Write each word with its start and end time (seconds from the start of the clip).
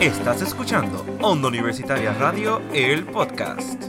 Estás 0.00 0.40
escuchando 0.40 1.04
Onda 1.20 1.48
Universitaria 1.48 2.14
Radio, 2.14 2.62
el 2.72 3.04
podcast. 3.04 3.84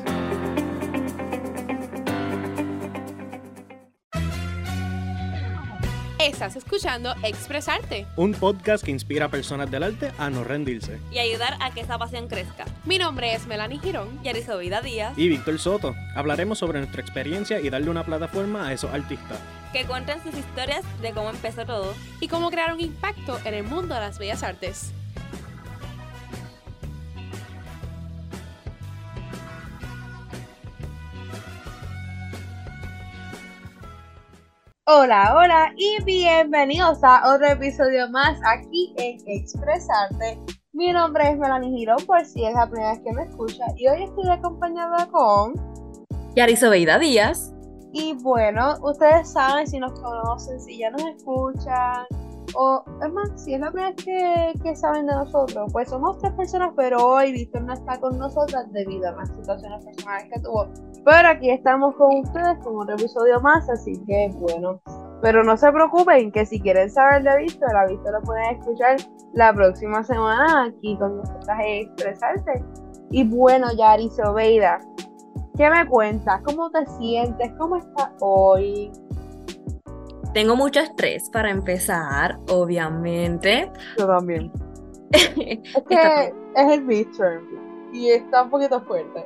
Estás 6.19 6.57
escuchando 6.57 7.15
Expresarte. 7.23 8.07
Un 8.17 8.33
podcast 8.33 8.83
que 8.83 8.91
inspira 8.91 9.27
a 9.27 9.29
personas 9.29 9.71
del 9.71 9.83
arte 9.83 10.11
a 10.17 10.29
no 10.29 10.43
rendirse. 10.43 10.99
Y 11.13 11.19
ayudar 11.19 11.55
a 11.61 11.71
que 11.71 11.79
esa 11.79 11.97
pasión 11.97 12.27
crezca. 12.27 12.65
Mi 12.83 12.97
nombre 12.97 13.33
es 13.33 13.47
Melanie 13.47 13.79
Girón. 13.79 14.19
Y 14.21 14.33
Vida 14.59 14.81
Díaz. 14.81 15.17
Y 15.17 15.29
Víctor 15.29 15.59
Soto. 15.59 15.95
Hablaremos 16.13 16.59
sobre 16.59 16.79
nuestra 16.79 17.01
experiencia 17.01 17.61
y 17.61 17.69
darle 17.69 17.89
una 17.89 18.03
plataforma 18.05 18.67
a 18.67 18.73
esos 18.73 18.93
artistas. 18.93 19.39
Que 19.71 19.85
cuenten 19.85 20.21
sus 20.21 20.37
historias 20.37 20.83
de 21.01 21.13
cómo 21.13 21.29
empezó 21.29 21.65
todo. 21.65 21.93
Y 22.19 22.27
cómo 22.27 22.51
crear 22.51 22.73
un 22.73 22.81
impacto 22.81 23.39
en 23.45 23.53
el 23.53 23.63
mundo 23.63 23.95
de 23.95 24.01
las 24.01 24.19
bellas 24.19 24.43
artes. 24.43 24.91
Hola, 34.93 35.33
hola 35.37 35.73
y 35.77 36.03
bienvenidos 36.03 36.99
a 37.01 37.33
otro 37.33 37.47
episodio 37.47 38.09
más 38.09 38.37
aquí 38.45 38.93
en 38.97 39.21
Expresarte. 39.25 40.37
Mi 40.73 40.91
nombre 40.91 41.29
es 41.29 41.37
Melanie 41.37 41.71
Girón, 41.77 42.05
por 42.05 42.25
si 42.25 42.43
es 42.43 42.53
la 42.53 42.69
primera 42.69 42.91
vez 42.91 42.99
que 42.99 43.13
me 43.13 43.23
escucha, 43.23 43.63
y 43.77 43.87
hoy 43.87 44.03
estoy 44.03 44.27
acompañada 44.29 45.07
con 45.07 45.53
Yarisobeida 46.35 46.99
Díaz. 46.99 47.53
Y 47.93 48.17
bueno, 48.21 48.75
ustedes 48.81 49.31
saben 49.31 49.65
si 49.65 49.79
nos 49.79 49.97
conocen, 49.97 50.59
si 50.59 50.79
ya 50.79 50.91
nos 50.91 51.03
escuchan, 51.05 52.05
o 52.53 52.83
es 53.01 53.13
más, 53.13 53.29
si 53.41 53.53
es 53.53 53.61
la 53.61 53.71
primera 53.71 53.93
vez 53.95 54.61
que, 54.61 54.75
saben 54.75 55.07
de 55.07 55.13
nosotros, 55.13 55.71
pues 55.71 55.87
somos 55.87 56.19
tres 56.19 56.33
personas, 56.33 56.73
pero 56.75 56.97
hoy 56.97 57.31
Víctor 57.31 57.61
no 57.61 57.73
está 57.73 57.97
con 57.97 58.17
nosotras 58.17 58.69
debido 58.73 59.07
a 59.07 59.13
las 59.13 59.29
situaciones 59.29 59.85
personales 59.85 60.27
que 60.33 60.41
tuvo. 60.41 60.67
Pero 61.03 61.27
aquí 61.29 61.49
estamos 61.49 61.95
con 61.95 62.19
ustedes 62.19 62.57
con 62.63 62.77
otro 62.77 62.95
episodio 62.95 63.39
más, 63.41 63.69
así 63.69 63.93
que 64.05 64.29
bueno. 64.39 64.79
Pero 65.21 65.43
no 65.43 65.55
se 65.55 65.71
preocupen, 65.71 66.31
que 66.31 66.45
si 66.45 66.59
quieren 66.59 66.89
saber 66.89 67.23
de 67.23 67.37
Víctor, 67.37 67.73
la 67.73 67.85
Víctor 67.85 68.13
lo 68.13 68.21
pueden 68.21 68.57
escuchar 68.57 68.97
la 69.33 69.53
próxima 69.53 70.03
semana 70.03 70.65
aquí 70.65 70.97
con 70.97 71.17
nosotras 71.17 71.59
expresarse. 71.63 72.63
Y 73.11 73.27
bueno, 73.27 73.67
Yari 73.77 74.09
Sobeida, 74.09 74.79
¿qué 75.57 75.69
me 75.69 75.85
cuentas? 75.87 76.41
¿Cómo 76.43 76.71
te 76.71 76.85
sientes? 76.97 77.51
¿Cómo 77.59 77.75
estás 77.75 78.09
hoy? 78.19 78.91
Tengo 80.33 80.55
mucho 80.55 80.79
estrés 80.79 81.29
para 81.29 81.51
empezar, 81.51 82.39
obviamente. 82.49 83.71
Yo 83.97 84.07
también. 84.07 84.51
es 85.11 85.83
que 85.87 86.33
es 86.55 86.71
el 86.71 86.85
midterm 86.85 87.43
y 87.91 88.11
está 88.11 88.43
un 88.43 88.49
poquito 88.49 88.81
fuerte. 88.81 89.25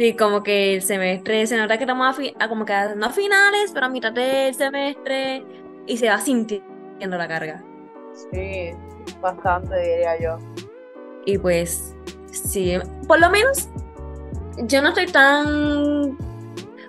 Sí, 0.00 0.16
como 0.16 0.42
que 0.42 0.76
el 0.76 0.80
semestre 0.80 1.46
se 1.46 1.58
nota 1.58 1.76
que 1.76 1.84
estamos 1.84 2.16
a, 2.38 2.48
como 2.48 2.64
que 2.64 2.72
no 2.96 3.04
a 3.04 3.10
finales, 3.10 3.70
pero 3.74 3.84
a 3.84 3.88
mitad 3.90 4.10
del 4.10 4.54
semestre 4.54 5.44
y 5.86 5.98
se 5.98 6.08
va 6.08 6.18
sintiendo 6.18 7.18
la 7.18 7.28
carga. 7.28 7.62
Sí, 8.32 8.70
bastante 9.20 9.78
diría 9.78 10.18
yo. 10.18 10.38
Y 11.26 11.36
pues, 11.36 11.94
sí, 12.32 12.78
por 13.06 13.20
lo 13.20 13.28
menos 13.28 13.68
yo 14.62 14.80
no 14.80 14.88
estoy 14.88 15.08
tan 15.08 16.16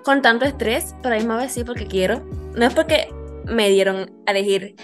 con 0.06 0.22
tanto 0.22 0.46
estrés, 0.46 0.96
pero 1.02 1.08
a 1.08 1.18
la 1.18 1.22
misma 1.22 1.36
vez 1.36 1.52
sí 1.52 1.64
porque 1.64 1.86
quiero. 1.86 2.22
No 2.56 2.64
es 2.64 2.72
porque 2.72 3.12
me 3.44 3.68
dieron 3.68 4.10
a 4.24 4.30
elegir, 4.30 4.74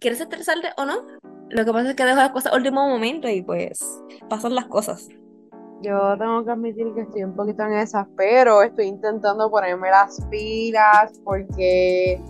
¿quieres 0.00 0.20
estresarte 0.20 0.70
o 0.76 0.86
no? 0.86 1.06
Lo 1.50 1.64
que 1.64 1.72
pasa 1.72 1.90
es 1.90 1.94
que 1.94 2.04
dejo 2.04 2.16
las 2.16 2.30
cosas 2.30 2.52
al 2.52 2.58
último 2.58 2.88
momento 2.88 3.28
y 3.28 3.42
pues 3.42 3.78
pasan 4.28 4.56
las 4.56 4.66
cosas. 4.66 5.08
Yo 5.82 6.16
tengo 6.18 6.44
que 6.44 6.50
admitir 6.50 6.92
que 6.94 7.02
estoy 7.02 7.24
un 7.24 7.34
poquito 7.34 7.62
en 7.64 7.74
esas, 7.74 8.06
pero 8.16 8.62
estoy 8.62 8.86
intentando 8.86 9.50
ponerme 9.50 9.90
las 9.90 10.18
pilas 10.30 11.20
porque 11.24 12.20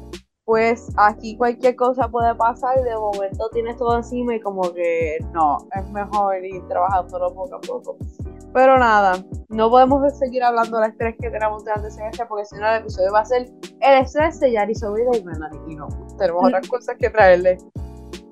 pues 0.45 0.89
aquí 0.97 1.37
cualquier 1.37 1.75
cosa 1.75 2.09
puede 2.09 2.34
pasar 2.37 2.79
y 2.79 2.84
de 2.84 2.95
momento 2.95 3.49
tienes 3.53 3.77
todo 3.77 3.97
encima 3.97 4.37
y 4.37 4.41
como 4.41 4.62
que 4.73 5.19
no, 5.33 5.59
es 5.75 5.91
mejor 5.91 6.45
ir 6.45 6.67
trabajándolo 6.69 7.34
poco 7.34 7.57
a 7.57 7.61
poco. 7.61 7.99
Pero 8.53 8.79
nada, 8.79 9.25
no 9.49 9.71
podemos 9.71 10.17
seguir 10.19 10.43
hablando 10.43 10.78
del 10.78 10.91
estrés 10.91 11.17
que 11.21 11.31
tenemos 11.31 11.65
durante 11.65 11.89
ese 11.89 11.99
semestre 11.99 12.27
porque 12.27 12.45
si 12.45 12.57
no 12.57 12.69
el 12.69 12.81
episodio 12.81 13.13
va 13.13 13.21
a 13.21 13.25
ser 13.25 13.51
el 13.81 14.03
estrés 14.03 14.41
de 14.41 14.53
Yari 14.53 14.73
Vida 14.73 15.19
y 15.19 15.25
Melanie 15.25 15.61
y 15.69 15.75
no, 15.75 15.89
tenemos 16.17 16.45
otras 16.47 16.69
cosas 16.69 16.97
que 16.97 17.11
traerle. 17.11 17.59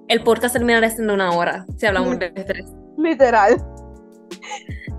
El 0.07 0.23
podcast 0.23 0.55
terminará 0.55 0.89
siendo 0.91 1.15
una 1.15 1.31
hora 1.33 1.67
si 1.77 1.87
hablamos 1.87 2.19
de 2.19 2.27
estrés. 2.35 2.73
Literal. 2.97 3.74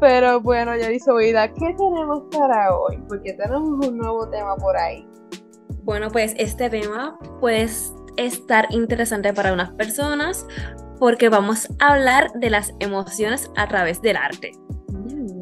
Pero 0.08 0.40
bueno, 0.40 0.78
Yari 0.78 1.00
Vida, 1.18 1.48
¿qué 1.48 1.74
tenemos 1.74 2.26
para 2.32 2.78
hoy? 2.78 2.96
Porque 3.10 3.34
tenemos 3.34 3.88
un 3.88 3.98
nuevo 3.98 4.30
tema 4.30 4.56
por 4.56 4.78
ahí. 4.78 5.04
Bueno, 5.84 6.12
pues 6.12 6.36
este 6.38 6.70
tema 6.70 7.18
puede 7.42 7.68
estar 8.18 8.68
interesante 8.70 9.34
para 9.34 9.52
unas 9.52 9.72
personas 9.72 10.46
porque 11.00 11.30
vamos 11.30 11.68
a 11.80 11.94
hablar 11.94 12.32
de 12.34 12.52
las 12.52 12.72
emociones 12.82 13.50
a 13.58 13.68
través 13.68 14.00
del 14.04 14.18
arte. 14.18 14.52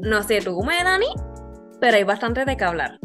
No 0.01 0.23
sé 0.23 0.39
tú, 0.39 0.63
Melanie, 0.63 1.13
pero 1.81 1.97
hay 1.97 2.05
bastante 2.05 2.45
de 2.45 2.55
qué 2.55 2.63
hablar. 2.63 2.99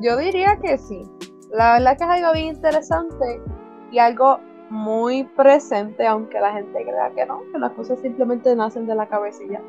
Yo 0.00 0.16
diría 0.16 0.56
que 0.62 0.78
sí. 0.78 1.02
La 1.50 1.72
verdad 1.72 1.98
que 1.98 2.04
es 2.04 2.10
algo 2.10 2.32
bien 2.34 2.54
interesante 2.54 3.42
y 3.90 3.98
algo 3.98 4.38
muy 4.70 5.24
presente, 5.36 6.06
aunque 6.06 6.38
la 6.38 6.52
gente 6.52 6.84
crea 6.84 7.10
que 7.16 7.26
no, 7.26 7.42
que 7.52 7.58
las 7.58 7.72
cosas 7.72 7.98
simplemente 7.98 8.54
nacen 8.54 8.86
de 8.86 8.94
la 8.94 9.08
cabecilla. 9.08 9.60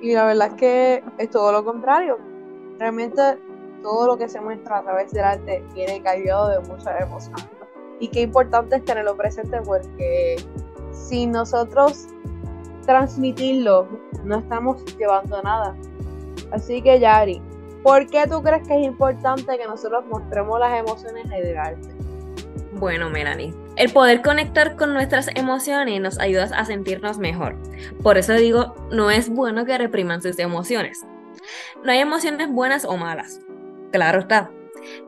Y 0.00 0.14
la 0.14 0.26
verdad 0.26 0.48
es 0.48 0.54
que 0.54 1.04
es 1.18 1.30
todo 1.30 1.52
lo 1.52 1.64
contrario. 1.64 2.18
Realmente 2.78 3.38
todo 3.82 4.06
lo 4.06 4.16
que 4.16 4.28
se 4.28 4.40
muestra 4.40 4.78
a 4.78 4.82
través 4.82 5.12
del 5.12 5.24
arte 5.24 5.64
viene 5.74 6.02
cargado 6.02 6.48
de 6.48 6.60
mucha 6.60 6.98
emoción. 6.98 7.36
Y 7.98 8.08
qué 8.08 8.22
importante 8.22 8.76
es 8.76 8.84
tenerlo 8.84 9.16
presente 9.16 9.60
porque 9.62 10.36
si 10.92 11.26
nosotros 11.26 12.06
transmitirlo, 12.86 13.86
no 14.24 14.38
estamos 14.38 14.84
llevando 14.96 15.42
nada. 15.42 15.76
Así 16.50 16.82
que 16.82 16.98
Yari, 16.98 17.42
¿por 17.82 18.06
qué 18.06 18.26
tú 18.26 18.42
crees 18.42 18.66
que 18.66 18.80
es 18.80 18.86
importante 18.86 19.58
que 19.58 19.66
nosotros 19.66 20.04
mostremos 20.06 20.58
las 20.58 20.80
emociones 20.80 21.26
en 21.26 21.32
el 21.32 21.56
arte? 21.56 21.88
Bueno, 22.72 23.10
Melanie, 23.10 23.54
el 23.80 23.90
poder 23.94 24.20
conectar 24.20 24.76
con 24.76 24.92
nuestras 24.92 25.28
emociones 25.34 26.02
nos 26.02 26.18
ayuda 26.18 26.50
a 26.54 26.66
sentirnos 26.66 27.16
mejor. 27.16 27.56
Por 28.02 28.18
eso 28.18 28.34
digo, 28.34 28.74
no 28.92 29.10
es 29.10 29.30
bueno 29.30 29.64
que 29.64 29.78
repriman 29.78 30.20
sus 30.20 30.38
emociones. 30.38 31.00
No 31.82 31.90
hay 31.90 32.00
emociones 32.00 32.50
buenas 32.50 32.84
o 32.84 32.98
malas. 32.98 33.40
Claro 33.90 34.20
está, 34.20 34.50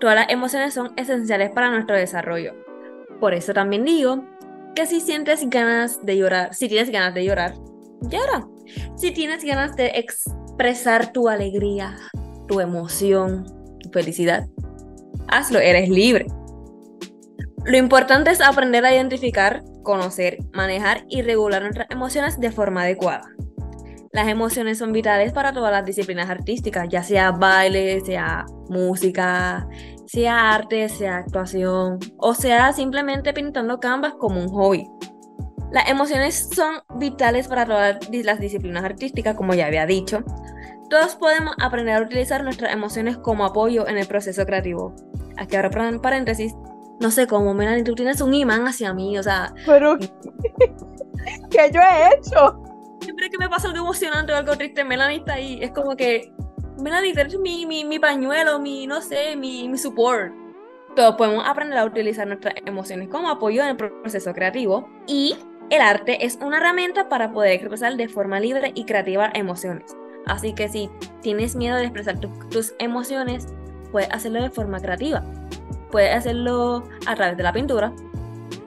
todas 0.01 0.17
las 0.17 0.31
emociones 0.31 0.73
son 0.73 0.95
esenciales 0.97 1.51
para 1.51 1.71
nuestro 1.71 1.97
desarrollo. 1.97 2.55
Por 3.21 3.35
eso 3.35 3.53
también 3.53 3.85
digo 3.85 4.25
que 4.75 4.87
si 4.87 5.01
sientes 5.01 5.51
ganas 5.51 6.07
de 6.07 6.17
llorar, 6.17 6.55
si 6.55 6.67
tienes 6.67 6.89
ganas 6.89 7.13
de 7.13 7.27
llorar, 7.27 7.53
llora. 8.01 8.49
Si 8.97 9.11
tienes 9.11 9.45
ganas 9.45 9.77
de 9.77 9.89
expresar 9.99 11.13
tu 11.13 11.29
alegría, 11.29 11.99
tu 12.49 12.61
emoción, 12.61 13.45
tu 13.81 13.91
felicidad, 13.91 14.49
hazlo, 15.29 15.59
eres 15.59 15.91
libre. 15.91 16.25
Lo 17.65 17.77
importante 17.77 18.31
es 18.31 18.41
aprender 18.41 18.85
a 18.85 18.93
identificar, 18.93 19.63
conocer, 19.85 20.39
manejar 20.53 21.05
y 21.09 21.23
regular 21.23 21.63
nuestras 21.63 21.89
emociones 21.91 22.41
de 22.41 22.51
forma 22.51 22.83
adecuada. 22.83 23.23
Las 24.11 24.29
emociones 24.29 24.79
son 24.79 24.93
vitales 24.93 25.33
para 25.33 25.53
todas 25.53 25.73
las 25.73 25.87
disciplinas 25.87 26.29
artísticas, 26.29 26.89
ya 26.91 27.03
sea 27.03 27.31
baile, 27.31 28.01
sea 28.01 28.45
música, 28.69 29.67
sea 30.07 30.53
arte, 30.53 30.89
sea 30.91 31.19
actuación 31.19 31.99
o 32.19 32.35
sea 32.35 32.73
simplemente 32.75 33.33
pintando 33.33 33.81
canvas 33.81 34.15
como 34.19 34.41
un 34.41 34.49
hobby. 34.49 34.87
Las 35.71 35.89
emociones 35.89 36.51
son 36.55 36.75
vitales 36.99 37.49
para 37.49 37.65
todas 37.65 37.99
las 38.11 38.39
disciplinas 38.39 38.85
artísticas, 38.85 39.35
como 39.35 39.55
ya 39.55 39.67
había 39.67 39.87
dicho. 39.87 40.23
Todos 40.91 41.17
podemos 41.17 41.55
aprender 41.63 41.95
a 41.95 42.03
utilizar 42.03 42.45
nuestras 42.45 42.75
emociones 42.75 43.17
como 43.17 43.47
apoyo 43.47 43.89
en 43.89 43.97
el 43.97 44.07
proceso 44.07 44.45
creativo. 44.45 44.95
Aquí 45.39 45.57
en 45.57 46.01
paréntesis, 46.01 46.55
no 47.03 47.11
sé 47.11 47.27
cómo, 47.27 47.53
Melanie, 47.53 47.83
tú 47.83 47.95
tienes 47.95 48.21
un 48.21 48.33
imán 48.33 48.67
hacia 48.67 48.95
mí, 48.95 49.19
o 49.19 49.23
sea... 49.23 49.53
Pero, 49.67 49.99
¿qué 51.51 51.71
yo 51.73 51.81
he 51.81 52.15
hecho? 52.15 52.63
Siempre 53.01 53.29
que 53.29 53.39
me 53.39 53.49
pasa 53.49 53.69
algo 53.69 53.81
emocionante 53.81 54.33
o 54.33 54.37
algo 54.37 54.57
triste, 54.57 54.85
Melanie 54.85 55.19
está 55.19 55.35
ahí. 55.35 55.59
Es 55.61 55.73
como 55.73 55.97
que, 55.97 56.33
Melanie, 56.81 57.13
eres 57.13 57.37
mi, 57.41 57.67
mi, 57.67 57.85
mi 57.85 57.99
pañuelo, 57.99 58.61
mi, 58.61 58.87
no 58.87 59.03
sé, 59.03 59.35
mi, 59.35 59.69
mi 59.69 59.77
support. 59.77 60.33
Todos 60.95 61.17
podemos 61.17 61.45
aprender 61.45 61.79
a 61.79 61.85
utilizar 61.85 62.27
nuestras 62.27 62.55
emociones 62.65 63.09
como 63.09 63.29
apoyo 63.29 63.63
en 63.63 63.71
el 63.71 63.77
proceso 63.77 64.33
creativo 64.33 64.89
y 65.09 65.35
el 65.71 65.81
arte 65.81 66.25
es 66.25 66.39
una 66.41 66.59
herramienta 66.59 67.09
para 67.09 67.33
poder 67.33 67.53
expresar 67.53 67.97
de 67.97 68.09
forma 68.09 68.39
libre 68.39 68.71
y 68.77 68.85
creativa 68.85 69.33
emociones. 69.35 69.97
Así 70.27 70.55
que 70.55 70.69
si 70.69 70.89
tienes 71.21 71.57
miedo 71.57 71.77
de 71.77 71.85
expresar 71.85 72.21
tus 72.21 72.75
emociones, 72.79 73.49
puedes 73.91 74.11
hacerlo 74.13 74.43
de 74.43 74.51
forma 74.51 74.79
creativa. 74.81 75.25
Puedes 75.93 76.17
hacerlo 76.17 76.83
a 77.07 77.15
través 77.15 77.37
de 77.37 77.43
la 77.45 77.53
pintura, 77.53 77.93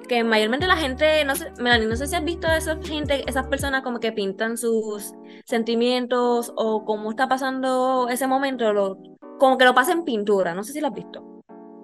que 0.07 0.23
mayormente 0.23 0.67
la 0.67 0.77
gente, 0.77 1.25
no 1.25 1.35
sé, 1.35 1.51
Melanie, 1.59 1.87
no 1.87 1.95
sé 1.95 2.07
si 2.07 2.15
has 2.15 2.23
visto 2.23 2.47
a 2.47 2.57
esa 2.57 2.77
gente, 2.81 3.23
esas 3.27 3.47
personas 3.47 3.81
como 3.81 3.99
que 3.99 4.11
pintan 4.11 4.57
sus 4.57 5.13
sentimientos 5.45 6.53
o 6.55 6.85
cómo 6.85 7.09
está 7.09 7.27
pasando 7.27 8.07
ese 8.09 8.27
momento, 8.27 8.71
lo, 8.71 8.97
como 9.39 9.57
que 9.57 9.65
lo 9.65 9.73
pasa 9.73 9.91
en 9.91 10.05
pintura, 10.05 10.53
no 10.53 10.63
sé 10.63 10.71
si 10.71 10.81
lo 10.81 10.87
has 10.87 10.93
visto. 10.93 11.23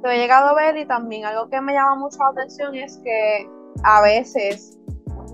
Lo 0.03 0.09
he 0.09 0.17
llegado 0.17 0.49
a 0.49 0.53
ver 0.53 0.77
y 0.77 0.85
también 0.85 1.25
algo 1.25 1.49
que 1.49 1.59
me 1.59 1.73
llama 1.73 1.95
mucho 1.95 2.17
la 2.19 2.29
atención 2.29 2.75
es 2.75 2.99
que 3.03 3.49
a 3.83 4.01
veces 4.01 4.79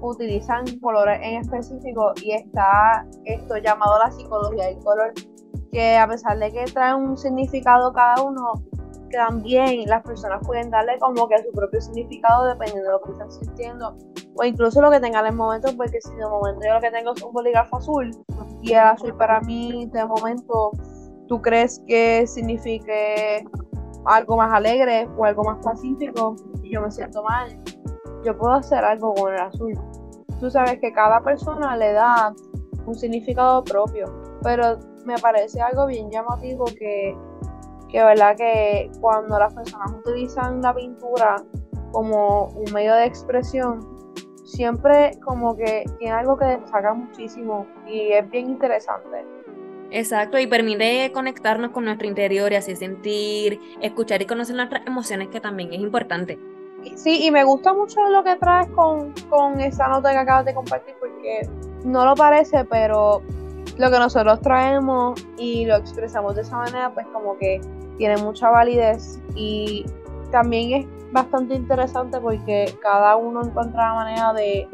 utilizan 0.02 0.66
colores 0.80 1.20
en 1.22 1.42
específico 1.42 2.14
y 2.22 2.32
está 2.32 3.06
esto 3.26 3.58
llamado 3.58 3.98
la 4.00 4.12
psicología 4.12 4.66
del 4.66 4.80
color, 4.80 5.14
que 5.72 5.98
a 5.98 6.08
pesar 6.08 6.38
de 6.40 6.52
que 6.52 6.66
trae 6.66 6.96
un 6.96 7.18
significado 7.18 7.92
cada 7.94 8.22
uno, 8.22 8.54
también 9.12 9.88
las 9.88 10.04
personas 10.04 10.42
pueden 10.46 10.70
darle 10.70 10.98
como 11.00 11.28
que 11.28 11.42
su 11.44 11.52
propio 11.52 11.82
significado 11.82 12.46
dependiendo 12.46 12.84
de 12.84 12.92
lo 12.92 13.02
que 13.02 13.12
están 13.12 13.32
sintiendo. 13.32 13.98
O 14.36 14.44
incluso 14.44 14.82
lo 14.82 14.92
que 14.92 15.00
tengan 15.00 15.26
en 15.26 15.32
el 15.32 15.38
momento, 15.38 15.70
porque 15.76 16.00
si 16.02 16.14
de 16.16 16.28
momento 16.28 16.62
yo 16.66 16.76
lo 16.76 16.82
que 16.82 16.92
tengo 16.92 17.14
es 17.14 17.22
un 17.24 17.34
bolígrafo 17.34 17.78
azul 17.78 18.12
y 18.62 18.74
el 18.74 18.80
azul 18.80 19.16
para 19.16 19.42
mí 19.42 19.90
de 19.92 20.06
momento 20.06 20.72
tú 21.28 21.42
crees 21.42 21.82
que 21.88 22.26
signifique 22.28 23.46
algo 24.06 24.38
más 24.38 24.54
alegre 24.54 25.08
o 25.18 25.26
algo 25.26 25.44
más 25.44 25.58
pacífico 25.64 26.36
y 26.64 26.74
yo 26.74 26.82
me 26.82 26.92
siento 26.92 27.24
mal, 27.24 27.60
yo 28.24 28.38
puedo 28.38 28.54
hacer 28.54 28.84
algo 28.84 29.14
con 29.14 29.34
el 29.34 29.40
azul. 29.40 29.74
Tú 30.40 30.50
sabes 30.50 30.80
que 30.80 30.94
cada 30.94 31.22
persona 31.22 31.76
le 31.76 31.94
da 31.94 32.34
un 32.86 32.96
significado 32.96 33.64
propio, 33.64 34.06
pero 34.44 34.78
me 35.06 35.18
parece 35.18 35.62
algo 35.62 35.88
bien 35.88 36.10
llamativo 36.12 36.66
que 36.66 37.18
que 37.90 38.04
verdad 38.04 38.36
que 38.36 38.92
cuando 39.00 39.40
las 39.40 39.54
personas 39.54 39.92
utilizan 39.92 40.62
la 40.62 40.74
pintura 40.74 41.36
como 41.92 42.48
un 42.48 42.72
medio 42.74 42.94
de 42.96 43.06
expresión, 43.06 43.80
siempre 44.44 45.12
como 45.24 45.56
que 45.56 45.86
tiene 46.00 46.14
algo 46.14 46.38
que 46.38 46.46
destaca 46.46 46.94
muchísimo 46.94 47.66
y 47.86 48.12
es 48.12 48.30
bien 48.30 48.48
interesante. 48.48 49.26
Exacto, 49.90 50.38
y 50.38 50.48
permite 50.48 51.12
conectarnos 51.14 51.72
con 51.72 51.86
nuestro 51.86 52.08
interior 52.08 52.52
y 52.52 52.56
así 52.56 52.76
sentir, 52.76 53.60
escuchar 53.82 54.22
y 54.22 54.26
conocer 54.26 54.56
nuestras 54.56 54.86
emociones, 54.86 55.30
que 55.30 55.40
también 55.40 55.72
es 55.72 55.80
importante. 55.80 56.38
Sí, 56.96 57.26
y 57.26 57.32
me 57.32 57.44
gusta 57.44 57.74
mucho 57.74 58.02
lo 58.10 58.24
que 58.24 58.36
traes 58.36 58.68
con, 58.70 59.14
con 59.30 59.60
esa 59.62 59.88
nota 59.88 60.12
que 60.12 60.18
acabas 60.18 60.46
de 60.46 60.54
compartir, 60.54 60.96
porque 61.00 61.50
no 61.86 62.06
lo 62.06 62.16
parece, 62.16 62.66
pero 62.66 63.22
lo 63.78 63.92
que 63.92 64.00
nosotros 64.00 64.42
traemos 64.42 65.26
y 65.38 65.66
lo 65.66 65.78
expresamos 65.78 66.36
de 66.36 66.42
esa 66.42 66.58
manera, 66.58 66.94
pues 66.94 67.06
como 67.08 67.38
que 67.38 67.62
tiene 67.98 68.18
mucha 68.18 68.50
validez 68.50 69.22
y 69.36 69.86
también 70.32 70.82
es 70.82 70.88
bastante 71.12 71.56
interesante 71.56 72.20
porque 72.20 72.74
cada 72.82 73.16
uno 73.16 73.44
encuentra 73.44 73.90
la 73.90 73.94
manera 73.94 74.34
de, 74.34 74.68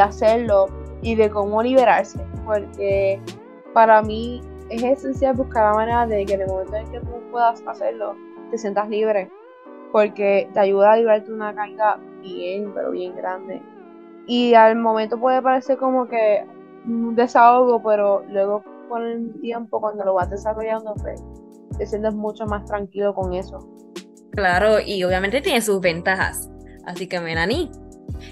hacerlo 0.00 0.66
y 1.02 1.14
de 1.14 1.30
cómo 1.30 1.62
liberarse, 1.62 2.20
porque 2.44 3.20
para 3.72 4.02
mí 4.02 4.40
es 4.70 4.82
esencial 4.82 5.34
buscar 5.34 5.64
la 5.64 5.74
manera 5.74 6.06
de 6.06 6.24
que 6.24 6.34
en 6.34 6.42
el 6.42 6.48
momento 6.48 6.76
en 6.76 6.90
que 6.92 7.00
tú 7.00 7.20
puedas 7.30 7.62
hacerlo, 7.66 8.14
te 8.50 8.58
sientas 8.58 8.88
libre, 8.88 9.30
porque 9.92 10.48
te 10.52 10.60
ayuda 10.60 10.92
a 10.92 10.96
liberarte 10.96 11.32
una 11.32 11.54
carga 11.54 11.98
bien, 12.22 12.72
pero 12.74 12.90
bien 12.90 13.16
grande. 13.16 13.62
Y 14.26 14.54
al 14.54 14.76
momento 14.76 15.18
puede 15.18 15.40
parecer 15.40 15.78
como 15.78 16.06
que 16.06 16.44
un 16.86 17.14
desahogo, 17.14 17.82
pero 17.82 18.22
luego 18.28 18.62
con 18.88 19.02
el 19.04 19.40
tiempo, 19.40 19.80
cuando 19.80 20.04
lo 20.04 20.14
vas 20.14 20.30
desarrollando, 20.30 20.94
pues, 20.94 21.22
te 21.78 21.86
sientes 21.86 22.14
mucho 22.14 22.44
más 22.46 22.64
tranquilo 22.66 23.14
con 23.14 23.32
eso. 23.32 23.58
Claro, 24.32 24.80
y 24.80 25.02
obviamente 25.04 25.40
tiene 25.40 25.60
sus 25.60 25.80
ventajas. 25.80 26.50
Así 26.86 27.08
que, 27.08 27.20
Melanie, 27.20 27.70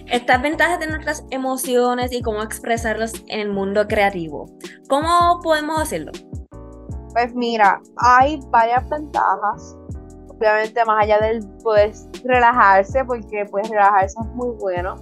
estas 0.06 0.42
ventajas 0.42 0.78
de 0.80 0.86
nuestras 0.88 1.24
emociones 1.30 2.12
y 2.12 2.22
cómo 2.22 2.42
expresarlas 2.42 3.12
en 3.28 3.40
el 3.40 3.50
mundo 3.50 3.86
creativo. 3.86 4.46
¿Cómo 4.88 5.40
podemos 5.42 5.80
hacerlo? 5.80 6.12
Pues 7.12 7.34
mira, 7.34 7.80
hay 7.96 8.38
varias 8.50 8.88
ventajas. 8.88 9.76
Obviamente, 10.28 10.84
más 10.84 11.02
allá 11.02 11.18
del 11.18 11.46
poder 11.62 11.92
relajarse, 12.24 13.04
porque 13.04 13.46
pues 13.50 13.68
relajarse 13.70 14.16
es 14.20 14.26
muy 14.34 14.54
bueno. 14.60 14.96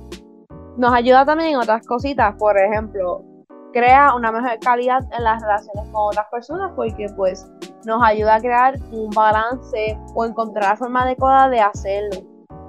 Nos 0.76 0.93
ayuda 0.93 1.25
también 1.25 1.50
en 1.50 1.56
otras 1.56 1.87
cositas, 1.87 2.35
por 2.38 2.58
ejemplo, 2.58 3.25
crea 3.75 4.14
una 4.14 4.32
mejor 4.32 4.58
calidad 4.61 5.00
en 5.17 5.25
las 5.25 5.43
relaciones 5.43 5.85
con 5.93 6.08
otras 6.08 6.26
personas 6.31 6.73
porque 6.76 7.06
pues 7.17 7.47
nos 7.87 8.03
ayuda 8.03 8.37
a 8.37 8.41
crear 8.41 8.75
un 8.93 9.11
balance 9.11 9.99
o 10.15 10.25
encontrar 10.25 10.71
la 10.71 10.77
forma 10.77 11.03
adecuada 11.03 11.49
de 11.49 11.61
hacerlo. 11.61 12.21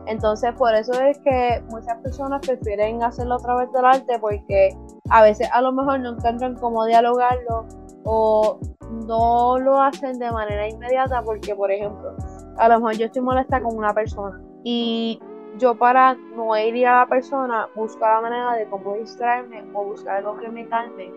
Entonces 0.08 0.54
por 0.54 0.74
eso 0.76 0.94
es 0.94 1.18
que 1.20 1.64
muchas 1.70 1.98
personas 2.02 2.42
prefieren 2.46 3.02
hacerlo 3.04 3.36
a 3.36 3.40
través 3.40 3.72
del 3.72 3.86
arte 3.86 4.20
porque 4.20 4.78
a 5.10 5.24
veces 5.24 5.50
a 5.52 5.62
lo 5.62 5.72
mejor 5.72 6.00
no 6.00 6.12
encuentran 6.12 6.56
cómo 6.56 6.86
dialogarlo 6.86 7.66
o 8.04 8.60
no 9.08 9.58
lo 9.58 9.82
hacen 9.82 10.20
de 10.20 10.32
manera 10.32 10.68
inmediata 10.68 11.22
porque 11.24 11.56
por 11.56 11.72
ejemplo 11.72 12.16
a 12.58 12.70
lo 12.70 12.76
mejor 12.76 12.98
yo 12.98 13.06
estoy 13.08 13.22
molesta 13.24 13.62
con 13.62 13.76
una 13.76 13.94
persona 13.94 14.40
y 14.64 15.20
yo 15.58 15.76
para 15.76 16.16
no 16.36 16.56
ir 16.58 16.88
a 16.88 17.00
la 17.00 17.08
persona 17.08 17.68
busco 17.76 18.06
la 18.06 18.22
manera 18.22 18.54
de 18.54 18.66
cómo 18.66 18.96
distraerme 18.96 19.64
o 19.74 19.86
buscar 19.86 20.18
algo 20.18 20.38
que 20.38 20.50
me 20.50 20.68
calme 20.68 21.12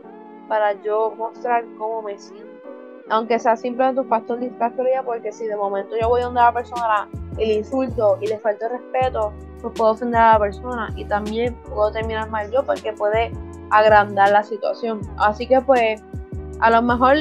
para 0.49 0.73
yo 0.83 1.13
mostrar 1.17 1.65
cómo 1.77 2.03
me 2.03 2.19
siento. 2.19 2.48
Aunque 3.11 3.39
sea 3.39 3.57
simplemente 3.57 4.01
un 4.01 4.09
factor 4.09 4.39
distractoria, 4.39 5.03
porque 5.03 5.33
si 5.33 5.47
de 5.47 5.57
momento 5.57 5.97
yo 6.01 6.09
voy 6.09 6.23
donde 6.23 6.41
la 6.41 6.53
persona 6.53 7.09
y 7.39 7.47
le 7.47 7.55
insulto 7.55 8.19
y 8.21 8.27
le 8.27 8.39
falta 8.39 8.69
respeto, 8.69 9.33
pues 9.63 9.75
puedo 9.77 9.93
ofender 9.93 10.21
a 10.21 10.33
la 10.35 10.39
persona 10.39 10.89
y 10.97 11.05
también 11.05 11.55
puedo 11.65 11.91
terminar 11.91 12.29
mal 12.31 12.51
yo 12.51 12.65
porque 12.65 12.93
puede 12.93 13.33
agrandar 13.71 14.31
la 14.31 14.43
situación. 14.43 15.01
Así 15.19 15.47
que 15.47 15.61
pues 15.61 16.03
a 16.61 16.71
lo 16.71 16.83
mejor 16.83 17.17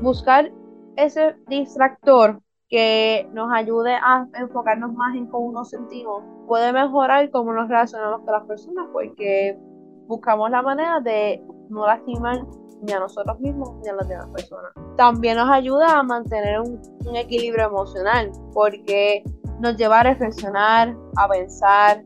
buscar 0.00 0.50
ese 0.96 1.34
distractor 1.48 2.40
que 2.68 3.28
nos 3.32 3.52
ayude 3.52 3.94
a 3.94 4.26
enfocarnos 4.34 4.92
más 4.92 5.16
en 5.16 5.26
cómo 5.26 5.50
nos 5.52 5.70
sentimos, 5.70 6.22
puede 6.46 6.72
mejorar 6.72 7.28
cómo 7.30 7.52
nos 7.52 7.68
relacionamos 7.68 8.20
con 8.20 8.32
las 8.32 8.44
personas, 8.44 8.86
porque 8.92 9.58
buscamos 10.06 10.50
la 10.50 10.62
manera 10.62 11.00
de 11.00 11.42
no 11.70 11.86
lastimar 11.86 12.44
ni 12.82 12.92
a 12.92 13.00
nosotros 13.00 13.38
mismos 13.40 13.76
ni 13.82 13.88
a 13.88 13.94
las 13.94 14.08
demás 14.08 14.28
personas. 14.28 14.72
También 14.96 15.36
nos 15.36 15.50
ayuda 15.50 15.98
a 15.98 16.02
mantener 16.02 16.60
un, 16.60 16.80
un 17.06 17.16
equilibrio 17.16 17.66
emocional, 17.66 18.30
porque 18.52 19.22
nos 19.60 19.76
lleva 19.76 20.00
a 20.00 20.02
reflexionar, 20.04 20.96
a 21.16 21.28
pensar 21.28 22.02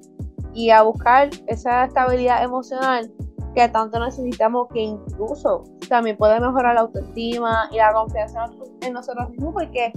y 0.52 0.70
a 0.70 0.82
buscar 0.82 1.30
esa 1.46 1.84
estabilidad 1.84 2.42
emocional 2.42 3.10
que 3.54 3.68
tanto 3.68 3.98
necesitamos 4.00 4.68
que 4.72 4.80
incluso 4.80 5.64
también 5.88 6.16
puede 6.16 6.40
mejorar 6.40 6.74
la 6.74 6.82
autoestima 6.82 7.68
y 7.70 7.76
la 7.76 7.92
confianza 7.92 8.46
en 8.80 8.92
nosotros 8.92 9.30
mismos 9.30 9.54
porque 9.54 9.92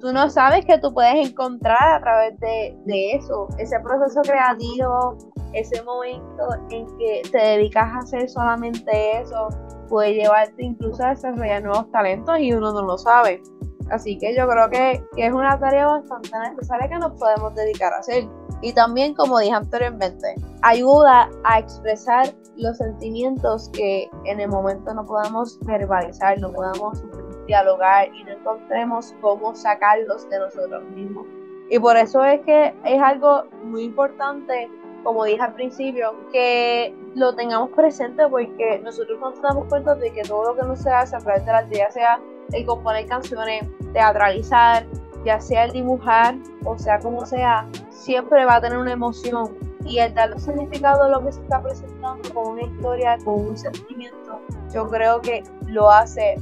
tú 0.00 0.12
no 0.12 0.30
sabes 0.30 0.64
que 0.64 0.78
tú 0.78 0.92
puedes 0.94 1.28
encontrar 1.28 1.96
a 1.96 2.00
través 2.00 2.38
de, 2.40 3.12
eso, 3.12 3.48
ese 3.58 3.78
proceso 3.80 4.22
creativo, 4.22 5.16
ese 5.52 5.82
momento 5.82 6.48
en 6.70 6.86
que 6.98 7.22
te 7.30 7.38
dedicas 7.38 7.84
a 7.94 7.98
hacer 7.98 8.28
solamente 8.28 9.20
eso, 9.20 9.48
puede 9.88 10.14
llevarte 10.14 10.64
incluso 10.64 11.04
a 11.04 11.10
desarrollar 11.10 11.62
nuevos 11.62 11.90
talentos 11.90 12.38
y 12.38 12.52
uno 12.52 12.72
no 12.72 12.82
lo 12.82 12.98
sabe. 12.98 13.42
Así 13.90 14.18
que 14.18 14.34
yo 14.36 14.48
creo 14.48 14.68
que, 14.68 15.02
que 15.14 15.26
es 15.26 15.32
una 15.32 15.58
tarea 15.58 15.86
bastante 15.86 16.30
necesaria 16.50 16.88
que 16.88 16.98
nos 16.98 17.12
podemos 17.12 17.54
dedicar 17.54 17.92
a 17.92 17.98
hacer. 17.98 18.28
Y 18.62 18.72
también, 18.72 19.14
como 19.14 19.38
dije 19.38 19.54
anteriormente, 19.54 20.34
ayuda 20.62 21.30
a 21.44 21.58
expresar 21.58 22.34
los 22.56 22.78
sentimientos 22.78 23.68
que 23.72 24.08
en 24.24 24.40
el 24.40 24.48
momento 24.48 24.92
no 24.94 25.04
podamos 25.04 25.58
verbalizar, 25.60 26.40
no 26.40 26.52
podamos 26.52 27.02
dialogar 27.46 28.08
y 28.14 28.24
no 28.24 28.32
encontremos 28.32 29.14
cómo 29.20 29.54
sacarlos 29.54 30.28
de 30.30 30.38
nosotros 30.38 30.82
mismos. 30.90 31.26
Y 31.68 31.78
por 31.78 31.96
eso 31.96 32.24
es 32.24 32.40
que 32.42 32.74
es 32.84 33.02
algo 33.02 33.44
muy 33.64 33.84
importante, 33.84 34.70
como 35.06 35.22
dije 35.22 35.40
al 35.40 35.54
principio, 35.54 36.16
que 36.32 36.92
lo 37.14 37.32
tengamos 37.36 37.70
presente 37.70 38.26
porque 38.28 38.80
nosotros 38.82 39.20
nos 39.20 39.40
damos 39.40 39.66
cuenta 39.68 39.94
de 39.94 40.12
que 40.12 40.22
todo 40.22 40.52
lo 40.52 40.60
que 40.60 40.66
nos 40.66 40.80
se 40.80 40.90
hace 40.90 41.14
a 41.14 41.20
través 41.20 41.46
de 41.46 41.52
la 41.52 41.70
ya 41.70 41.88
sea 41.92 42.20
el 42.52 42.66
componer 42.66 43.06
canciones, 43.06 43.62
teatralizar, 43.92 44.84
ya 45.24 45.40
sea 45.40 45.66
el 45.66 45.70
dibujar, 45.70 46.34
o 46.64 46.76
sea 46.76 46.98
como 46.98 47.24
sea, 47.24 47.68
siempre 47.88 48.44
va 48.44 48.56
a 48.56 48.60
tener 48.60 48.78
una 48.78 48.94
emoción. 48.94 49.56
Y 49.84 50.00
el 50.00 50.12
darle 50.12 50.40
significado 50.40 51.04
a 51.04 51.08
lo 51.08 51.24
que 51.24 51.30
se 51.30 51.40
está 51.40 51.62
presentando 51.62 52.34
con 52.34 52.54
una 52.54 52.62
historia, 52.62 53.16
con 53.24 53.46
un 53.46 53.56
sentimiento, 53.56 54.40
yo 54.74 54.88
creo 54.88 55.20
que 55.20 55.44
lo 55.68 55.88
hace 55.88 56.34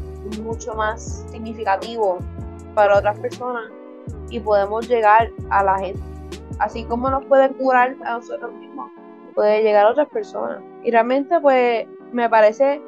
mucho 0.43 0.73
más 0.73 1.27
significativo 1.31 2.17
para 2.75 2.97
otras 2.97 3.19
personas 3.19 3.71
y 4.31 4.41
podemos 4.41 4.89
llegar 4.89 5.31
a 5.51 5.63
la 5.63 5.79
gente. 5.79 6.14
Así 6.59 6.85
como 6.85 7.11
nos 7.11 7.25
puede 7.25 7.49
curar 7.55 7.97
a 8.05 8.15
nosotros 8.15 8.53
mismos, 8.55 8.91
puede 9.35 9.63
llegar 9.63 9.87
a 9.87 9.91
otras 9.91 10.09
personas. 10.09 10.63
Y 10.83 10.91
realmente 10.91 11.41
pues 11.41 11.87
me 12.13 12.29
parece 12.29 12.81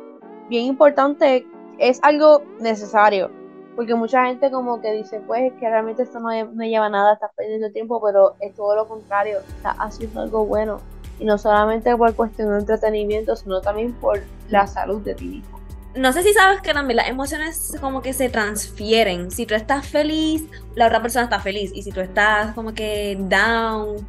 bien 0.48 0.66
importante, 0.66 1.46
es 1.78 2.00
algo 2.02 2.42
necesario, 2.60 3.30
Porque 3.74 3.94
mucha 3.94 4.24
gente 4.24 4.50
como 4.50 4.80
que 4.80 4.90
dice, 4.92 5.20
pues 5.26 5.52
que 5.54 5.68
realmente 5.68 6.04
esto 6.04 6.18
no, 6.18 6.30
no 6.30 6.64
lleva 6.64 6.88
nada, 6.88 7.12
estás 7.12 7.30
perdiendo 7.36 7.70
tiempo, 7.72 8.00
pero 8.02 8.34
es 8.40 8.54
todo 8.54 8.74
lo 8.74 8.88
contrario, 8.88 9.40
estás 9.56 9.76
haciendo 9.78 10.22
algo 10.22 10.46
bueno. 10.46 10.80
Y 11.18 11.24
no 11.26 11.36
solamente 11.36 11.94
por 11.94 12.14
cuestión 12.14 12.50
de 12.52 12.60
entretenimiento, 12.60 13.36
sino 13.36 13.60
también 13.60 13.92
por 13.94 14.20
la 14.48 14.66
salud 14.66 15.02
de 15.02 15.14
ti 15.14 15.26
mismo. 15.26 15.55
No 15.96 16.12
sé 16.12 16.22
si 16.22 16.32
sabes 16.34 16.60
que 16.60 16.74
también 16.74 16.96
las 16.96 17.08
emociones 17.08 17.76
como 17.80 18.02
que 18.02 18.12
se 18.12 18.28
transfieren. 18.28 19.30
Si 19.30 19.46
tú 19.46 19.54
estás 19.54 19.86
feliz, 19.86 20.44
la 20.74 20.86
otra 20.86 21.00
persona 21.00 21.24
está 21.24 21.40
feliz. 21.40 21.72
Y 21.74 21.82
si 21.82 21.90
tú 21.90 22.00
estás 22.00 22.54
como 22.54 22.74
que 22.74 23.16
down 23.18 24.06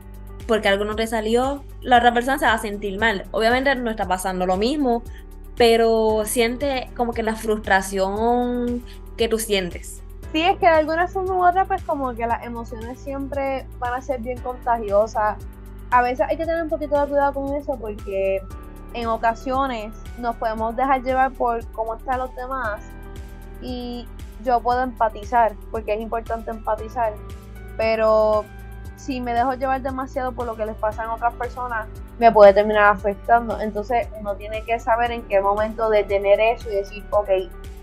porque 0.48 0.70
algo 0.70 0.86
no 0.86 0.96
te 0.96 1.06
salió, 1.08 1.64
la 1.82 1.98
otra 1.98 2.14
persona 2.14 2.40
se 2.40 2.46
va 2.46 2.54
a 2.54 2.58
sentir 2.58 3.00
mal. 3.00 3.26
Obviamente 3.32 3.74
no 3.76 3.92
está 3.92 4.08
pasando 4.08 4.46
lo 4.46 4.58
mismo, 4.58 5.04
pero 5.58 6.24
siente 6.26 6.90
como 6.96 7.14
que 7.14 7.24
la 7.24 7.36
frustración 7.36 8.84
que 9.18 9.28
tú 9.28 9.38
sientes. 9.40 10.02
Sí, 10.32 10.42
es 10.42 10.58
que 10.58 10.66
de 10.66 10.74
alguna 10.74 11.08
forma 11.08 11.36
u 11.36 11.46
otra, 11.46 11.66
pues 11.66 11.84
como 11.84 12.14
que 12.14 12.26
las 12.26 12.46
emociones 12.46 13.00
siempre 13.00 13.66
van 13.80 13.94
a 13.94 14.02
ser 14.02 14.22
bien 14.22 14.40
contagiosas. 14.40 15.38
A 15.90 16.02
veces 16.02 16.26
hay 16.30 16.38
que 16.38 16.46
tener 16.46 16.64
un 16.64 16.70
poquito 16.70 17.00
de 17.00 17.08
cuidado 17.08 17.34
con 17.34 17.56
eso 17.56 17.78
porque 17.80 18.42
en 19.02 19.08
ocasiones 19.08 19.94
nos 20.18 20.36
podemos 20.36 20.76
dejar 20.76 21.04
llevar 21.04 21.32
por 21.32 21.66
cómo 21.72 21.96
están 21.96 22.20
los 22.20 22.36
demás 22.36 22.82
y 23.62 24.08
yo 24.44 24.60
puedo 24.62 24.82
empatizar, 24.84 25.54
porque 25.72 25.94
es 25.94 26.02
importante 26.02 26.52
empatizar, 26.52 27.14
pero 27.76 28.46
si 28.96 29.22
me 29.22 29.34
dejo 29.34 29.54
llevar 29.54 29.82
demasiado 29.82 30.32
por 30.32 30.46
lo 30.46 30.56
que 30.56 30.66
les 30.66 30.76
pasa 30.76 31.04
a 31.04 31.14
otras 31.14 31.34
personas, 31.36 31.88
me 32.20 32.32
puede 32.32 32.54
terminar 32.54 32.96
afectando. 32.96 33.60
Entonces 33.62 34.08
uno 34.20 34.36
tiene 34.36 34.64
que 34.64 34.80
saber 34.80 35.12
en 35.12 35.22
qué 35.24 35.40
momento 35.40 35.90
detener 35.90 36.40
eso 36.40 36.70
y 36.70 36.76
decir, 36.76 37.06
ok, 37.12 37.30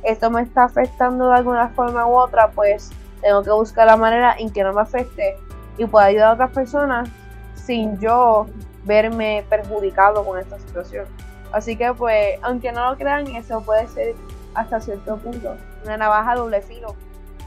esto 0.02 0.30
me 0.30 0.42
está 0.42 0.64
afectando 0.64 1.28
de 1.28 1.36
alguna 1.36 1.68
forma 1.68 2.06
u 2.06 2.14
otra, 2.14 2.50
pues 2.50 2.90
tengo 3.20 3.42
que 3.42 3.50
buscar 3.50 3.86
la 3.86 3.96
manera 3.96 4.34
en 4.38 4.50
que 4.50 4.64
no 4.64 4.72
me 4.72 4.82
afecte 4.82 5.36
y 5.78 5.86
pueda 5.86 6.06
ayudar 6.06 6.28
a 6.30 6.32
otras 6.34 6.50
personas 6.50 7.08
sin 7.54 7.98
yo 7.98 8.46
verme 8.84 9.44
perjudicado 9.48 10.24
con 10.24 10.38
esta 10.38 10.58
situación. 10.58 11.06
Así 11.52 11.76
que 11.76 11.92
pues, 11.94 12.38
aunque 12.42 12.72
no 12.72 12.90
lo 12.90 12.96
crean, 12.96 13.26
eso 13.28 13.62
puede 13.62 13.86
ser 13.88 14.14
hasta 14.54 14.80
cierto 14.80 15.16
punto 15.18 15.56
una 15.84 15.96
navaja 15.96 16.34
doble 16.34 16.62
filo. 16.62 16.94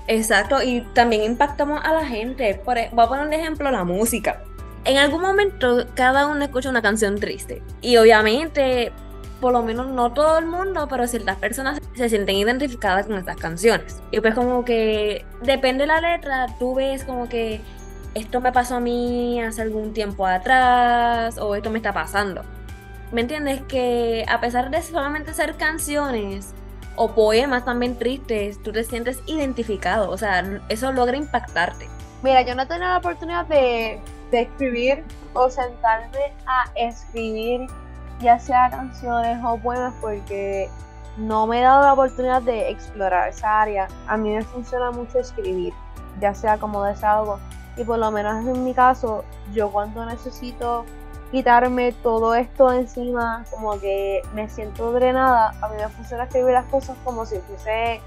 Exacto, 0.08 0.64
y 0.64 0.82
también 0.94 1.24
impactamos 1.24 1.82
a 1.84 1.92
la 1.94 2.06
gente. 2.06 2.56
Por, 2.64 2.78
e, 2.78 2.90
voy 2.94 3.06
a 3.06 3.08
poner 3.10 3.28
un 3.28 3.34
ejemplo, 3.34 3.70
la 3.70 3.84
música. 3.84 4.42
En 4.86 4.98
algún 4.98 5.22
momento 5.22 5.86
cada 5.96 6.28
uno 6.28 6.44
escucha 6.44 6.70
una 6.70 6.82
canción 6.82 7.20
triste. 7.20 7.62
Y 7.82 7.98
obviamente, 7.98 8.94
por 9.42 9.52
lo 9.52 9.62
menos 9.64 9.88
no 9.88 10.14
todo 10.14 10.38
el 10.38 10.46
mundo, 10.46 10.88
pero 10.90 11.08
ciertas 11.08 11.36
personas 11.36 11.82
se 11.94 12.08
sienten 12.08 12.38
identificadas 12.38 13.08
con 13.08 13.18
estas 13.18 13.36
canciones. 13.36 14.02
Y 14.12 14.22
pues 14.22 14.34
como 14.34 14.64
que 14.64 15.26
depende 15.42 15.84
de 15.84 15.88
la 15.88 16.00
letra, 16.00 16.48
tú 16.58 16.76
ves 16.76 17.04
como 17.04 17.28
que 17.28 17.60
esto 18.18 18.42
me 18.42 18.52
pasó 18.52 18.76
a 18.76 18.80
mí 18.80 19.40
hace 19.42 19.62
algún 19.62 19.94
tiempo 19.94 20.26
atrás 20.26 21.38
o 21.38 21.56
esto 21.56 21.70
me 21.70 21.78
está 21.78 21.94
pasando. 21.94 22.44
¿Me 23.12 23.22
entiendes? 23.22 23.62
Que 23.68 24.26
a 24.28 24.42
pesar 24.42 24.70
de 24.70 24.82
solamente 24.82 25.34
ser 25.34 25.56
canciones 25.56 26.54
o 26.96 27.12
poemas 27.12 27.64
también 27.64 27.98
tristes, 27.98 28.62
tú 28.62 28.72
te 28.72 28.84
sientes 28.84 29.22
identificado. 29.28 30.10
O 30.10 30.18
sea, 30.18 30.44
eso 30.68 30.92
logra 30.92 31.16
impactarte. 31.16 31.88
Mira, 32.24 32.42
yo 32.42 32.56
no 32.56 32.64
he 32.64 32.66
tenido 32.66 32.88
la 32.88 32.98
oportunidad 32.98 33.46
de, 33.46 34.02
escribir 34.32 35.06
o 35.34 35.50
sentarme 35.50 36.34
a 36.48 36.66
escribir 36.76 37.68
ya 38.20 38.40
sea 38.40 38.70
canciones 38.70 39.40
o 39.46 39.58
poemas 39.58 39.94
porque 40.02 40.70
no 41.18 41.48
me 41.48 41.60
he 41.60 41.62
dado 41.62 41.84
la 41.84 41.94
oportunidad 41.94 42.42
de 42.42 42.72
explorar 42.72 43.30
esa 43.30 43.62
área. 43.62 43.88
A 44.08 44.18
mí 44.18 44.32
me 44.32 44.42
funciona 44.42 44.92
mucho 44.92 45.20
escribir, 45.20 45.72
ya 46.20 46.34
sea 46.34 46.58
como 46.58 46.84
desahogo 46.84 47.40
y 47.78 47.84
por 47.84 48.00
lo 48.00 48.12
menos 48.12 48.46
en 48.46 48.64
mi 48.64 48.74
caso, 48.74 49.24
yo 49.54 49.70
cuando 49.72 50.06
necesito 50.06 50.86
quitarme 51.32 51.92
todo 51.92 52.36
esto 52.36 52.72
encima, 52.72 53.46
como 53.52 53.80
que 53.80 54.22
me 54.34 54.50
siento 54.50 54.92
drenada, 54.94 55.54
a 55.62 55.70
mí 55.70 55.76
me 55.78 55.88
funciona 55.90 56.24
escribir 56.24 56.54
las 56.54 56.66
cosas 56.66 56.98
como 57.04 57.26
si 57.26 57.38
fuese, 57.40 58.02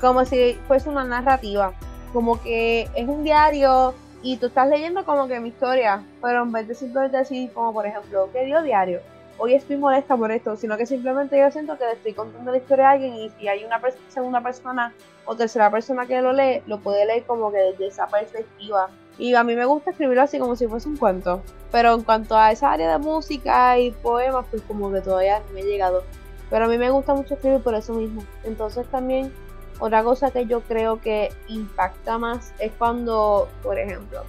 como 0.00 0.24
si 0.24 0.54
fuese 0.66 0.88
una 0.88 1.04
narrativa, 1.04 1.72
como 2.12 2.40
que 2.40 2.88
es 2.94 3.08
un 3.08 3.22
diario 3.22 3.94
y 4.22 4.38
tú 4.38 4.46
estás 4.46 4.68
leyendo 4.68 5.04
como 5.04 5.28
que 5.28 5.38
mi 5.40 5.50
historia, 5.50 6.02
pero 6.22 6.42
en 6.42 6.52
vez 6.52 6.66
de 6.66 6.74
simplemente 6.74 7.18
decir 7.18 7.52
como 7.52 7.72
por 7.72 7.86
ejemplo, 7.86 8.28
¿qué 8.32 8.44
dio 8.44 8.62
diario? 8.62 9.00
Hoy 9.36 9.54
estoy 9.54 9.76
molesta 9.76 10.16
por 10.16 10.30
esto, 10.30 10.56
sino 10.56 10.76
que 10.76 10.86
simplemente 10.86 11.38
yo 11.38 11.50
siento 11.50 11.76
que 11.76 11.84
le 11.84 11.92
estoy 11.92 12.14
contando 12.14 12.52
la 12.52 12.56
historia 12.56 12.88
a 12.88 12.92
alguien 12.92 13.14
y 13.14 13.30
si 13.30 13.48
hay 13.48 13.64
una 13.64 13.80
segunda 14.08 14.40
persona 14.40 14.94
o 15.26 15.34
tercera 15.34 15.70
persona 15.70 16.06
que 16.06 16.22
lo 16.22 16.32
lee, 16.32 16.62
lo 16.66 16.78
puede 16.78 17.04
leer 17.04 17.24
como 17.24 17.50
que 17.50 17.58
desde 17.58 17.88
esa 17.88 18.06
perspectiva 18.06 18.88
y 19.18 19.34
a 19.34 19.44
mí 19.44 19.54
me 19.54 19.64
gusta 19.64 19.90
escribirlo 19.90 20.22
así 20.22 20.38
como 20.38 20.56
si 20.56 20.66
fuese 20.66 20.88
un 20.88 20.96
cuento. 20.96 21.42
Pero 21.70 21.94
en 21.94 22.02
cuanto 22.02 22.36
a 22.36 22.52
esa 22.52 22.72
área 22.72 22.90
de 22.92 22.98
música 22.98 23.78
y 23.78 23.90
poemas, 23.90 24.46
pues 24.50 24.62
como 24.62 24.92
que 24.92 25.00
todavía 25.00 25.40
no 25.40 25.52
me 25.52 25.60
he 25.60 25.64
llegado. 25.64 26.02
Pero 26.50 26.64
a 26.64 26.68
mí 26.68 26.78
me 26.78 26.90
gusta 26.90 27.14
mucho 27.14 27.34
escribir 27.34 27.60
por 27.60 27.74
eso 27.74 27.94
mismo. 27.94 28.24
Entonces 28.44 28.86
también 28.86 29.32
otra 29.80 30.04
cosa 30.04 30.30
que 30.30 30.46
yo 30.46 30.60
creo 30.62 31.00
que 31.00 31.32
impacta 31.48 32.18
más 32.18 32.52
es 32.58 32.72
cuando, 32.78 33.48
por 33.62 33.78
ejemplo, 33.78 34.22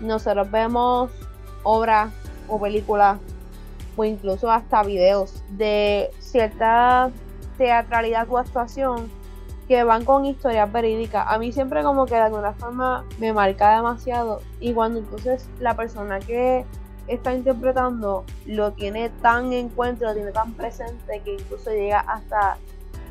nosotros 0.00 0.50
vemos 0.50 1.10
obras 1.62 2.12
o 2.48 2.60
películas 2.60 3.18
o 3.96 4.04
incluso 4.04 4.50
hasta 4.50 4.82
videos 4.82 5.42
de 5.50 6.10
cierta 6.18 7.10
teatralidad 7.58 8.26
o 8.30 8.38
actuación 8.38 9.10
que 9.70 9.84
van 9.84 10.04
con 10.04 10.24
historias 10.24 10.72
verídicas. 10.72 11.24
A 11.28 11.38
mí 11.38 11.52
siempre 11.52 11.84
como 11.84 12.04
que 12.04 12.16
de 12.16 12.22
alguna 12.22 12.54
forma 12.54 13.04
me 13.20 13.32
marca 13.32 13.76
demasiado 13.76 14.40
y 14.58 14.72
cuando 14.72 14.98
entonces 14.98 15.48
la 15.60 15.76
persona 15.76 16.18
que 16.18 16.66
está 17.06 17.32
interpretando 17.32 18.24
lo 18.46 18.72
tiene 18.72 19.10
tan 19.22 19.52
en 19.52 19.68
cuenta, 19.68 20.06
lo 20.06 20.14
tiene 20.14 20.32
tan 20.32 20.54
presente 20.54 21.22
que 21.24 21.34
incluso 21.34 21.70
llega 21.70 22.00
hasta, 22.00 22.56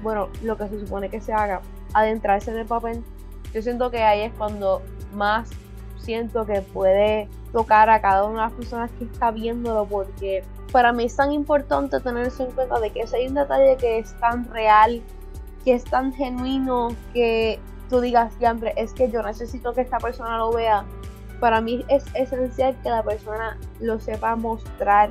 bueno, 0.04 0.28
lo 0.44 0.58
que 0.58 0.68
se 0.68 0.82
supone 0.82 1.10
que 1.10 1.22
se 1.22 1.32
haga, 1.32 1.62
adentrarse 1.94 2.52
en 2.52 2.58
el 2.58 2.66
papel. 2.66 3.06
Yo 3.54 3.62
siento 3.62 3.90
que 3.90 4.04
ahí 4.04 4.24
es 4.24 4.34
cuando 4.34 4.82
más 5.14 5.50
siento 5.98 6.46
que 6.46 6.62
puede 6.62 7.30
tocar 7.54 7.90
a 7.90 8.02
cada 8.02 8.26
una 8.26 8.42
de 8.42 8.50
las 8.50 8.54
personas 8.54 8.92
que 9.00 9.06
está 9.06 9.32
viéndolo 9.32 9.86
porque 9.86 10.44
para 10.74 10.92
mí 10.92 11.06
es 11.06 11.16
tan 11.16 11.32
importante 11.32 12.02
tener 12.02 12.28
eso 12.28 12.44
en 12.44 12.52
cuenta 12.52 12.82
de 12.82 12.90
que 12.90 13.00
ese 13.00 13.16
hay 13.16 13.28
un 13.30 13.36
detalle 13.36 13.78
que 13.78 14.00
es 14.00 14.14
tan 14.20 14.44
real 14.52 15.02
que 15.64 15.74
es 15.74 15.84
tan 15.84 16.14
genuino 16.14 16.90
que 17.14 17.60
tú 17.90 18.02
digas, 18.02 18.34
siempre 18.38 18.74
es 18.78 18.94
que 18.94 19.10
yo 19.12 19.24
necesito 19.24 19.74
que 19.74 19.82
esta 19.82 19.98
persona 19.98 20.38
lo 20.38 20.52
vea. 20.52 20.86
Para 21.40 21.62
mí 21.62 21.86
es 21.88 22.04
esencial 22.14 22.76
que 22.84 22.90
la 22.90 23.04
persona 23.04 23.58
lo 23.80 24.00
sepa 24.00 24.36
mostrar 24.36 25.10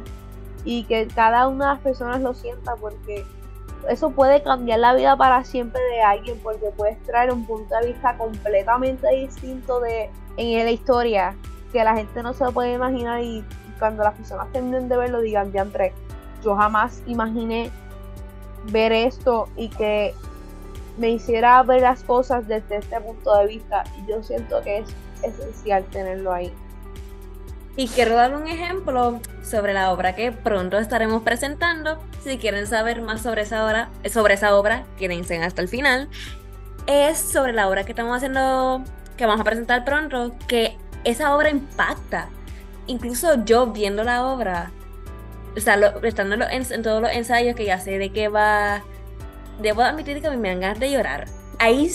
y 0.64 0.84
que 0.84 1.08
cada 1.08 1.48
una 1.48 1.68
de 1.68 1.74
las 1.74 1.82
personas 1.82 2.20
lo 2.20 2.34
sienta 2.34 2.76
porque 2.76 3.24
eso 3.88 4.10
puede 4.10 4.42
cambiar 4.42 4.80
la 4.80 4.94
vida 4.94 5.16
para 5.16 5.44
siempre 5.44 5.80
de 5.80 6.02
alguien 6.02 6.38
porque 6.42 6.70
puedes 6.76 7.02
traer 7.04 7.32
un 7.32 7.46
punto 7.46 7.74
de 7.76 7.86
vista 7.86 8.16
completamente 8.18 9.08
distinto 9.16 9.80
de 9.80 10.10
en 10.36 10.64
la 10.64 10.70
historia 10.70 11.34
que 11.72 11.82
la 11.84 11.94
gente 11.96 12.22
no 12.22 12.32
se 12.32 12.44
lo 12.44 12.52
puede 12.52 12.74
imaginar 12.74 13.22
y 13.22 13.44
cuando 13.78 14.02
las 14.02 14.14
personas 14.14 14.50
terminen 14.52 14.88
de 14.88 14.96
verlo 14.96 15.20
digan, 15.20 15.52
ya 15.52 15.66
yo 16.42 16.56
jamás 16.56 17.02
imaginé 17.06 17.70
ver 18.70 18.92
esto 18.92 19.48
y 19.56 19.68
que 19.68 20.14
me 20.98 21.10
hiciera 21.10 21.62
ver 21.62 21.82
las 21.82 22.02
cosas 22.02 22.46
desde 22.46 22.76
este 22.76 23.00
punto 23.00 23.36
de 23.38 23.46
vista 23.46 23.84
y 23.96 24.10
yo 24.10 24.22
siento 24.22 24.60
que 24.62 24.78
es 24.78 24.88
esencial 25.22 25.84
tenerlo 25.84 26.32
ahí. 26.32 26.52
Y 27.76 27.86
quiero 27.86 28.16
dar 28.16 28.34
un 28.34 28.48
ejemplo 28.48 29.20
sobre 29.40 29.72
la 29.72 29.92
obra 29.92 30.16
que 30.16 30.32
pronto 30.32 30.78
estaremos 30.78 31.22
presentando. 31.22 32.02
Si 32.24 32.36
quieren 32.36 32.66
saber 32.66 33.02
más 33.02 33.22
sobre 33.22 33.42
esa 33.42 33.64
obra, 33.64 33.88
sobre 34.10 34.34
esa 34.34 34.56
obra, 34.56 34.84
quédense 34.98 35.40
hasta 35.40 35.62
el 35.62 35.68
final. 35.68 36.08
Es 36.88 37.18
sobre 37.18 37.52
la 37.52 37.68
obra 37.68 37.84
que 37.84 37.92
estamos 37.92 38.16
haciendo, 38.16 38.82
que 39.16 39.26
vamos 39.26 39.40
a 39.40 39.44
presentar 39.44 39.84
pronto, 39.84 40.34
que 40.48 40.76
esa 41.04 41.36
obra 41.36 41.50
impacta. 41.50 42.28
Incluso 42.88 43.44
yo 43.44 43.68
viendo 43.68 44.02
la 44.02 44.26
obra, 44.26 44.72
o 45.56 45.60
sea, 45.60 45.78
estando 46.02 46.34
en, 46.34 46.66
en 46.72 46.82
todos 46.82 47.00
los 47.00 47.12
ensayos 47.12 47.54
que 47.54 47.64
ya 47.64 47.78
sé 47.78 47.98
de 47.98 48.10
qué 48.10 48.28
va, 48.28 48.82
debo 49.58 49.82
admitir 49.82 50.22
que 50.22 50.30
me 50.30 50.48
dan 50.48 50.60
ganas 50.60 50.80
de 50.80 50.90
llorar. 50.90 51.26
Hay 51.58 51.90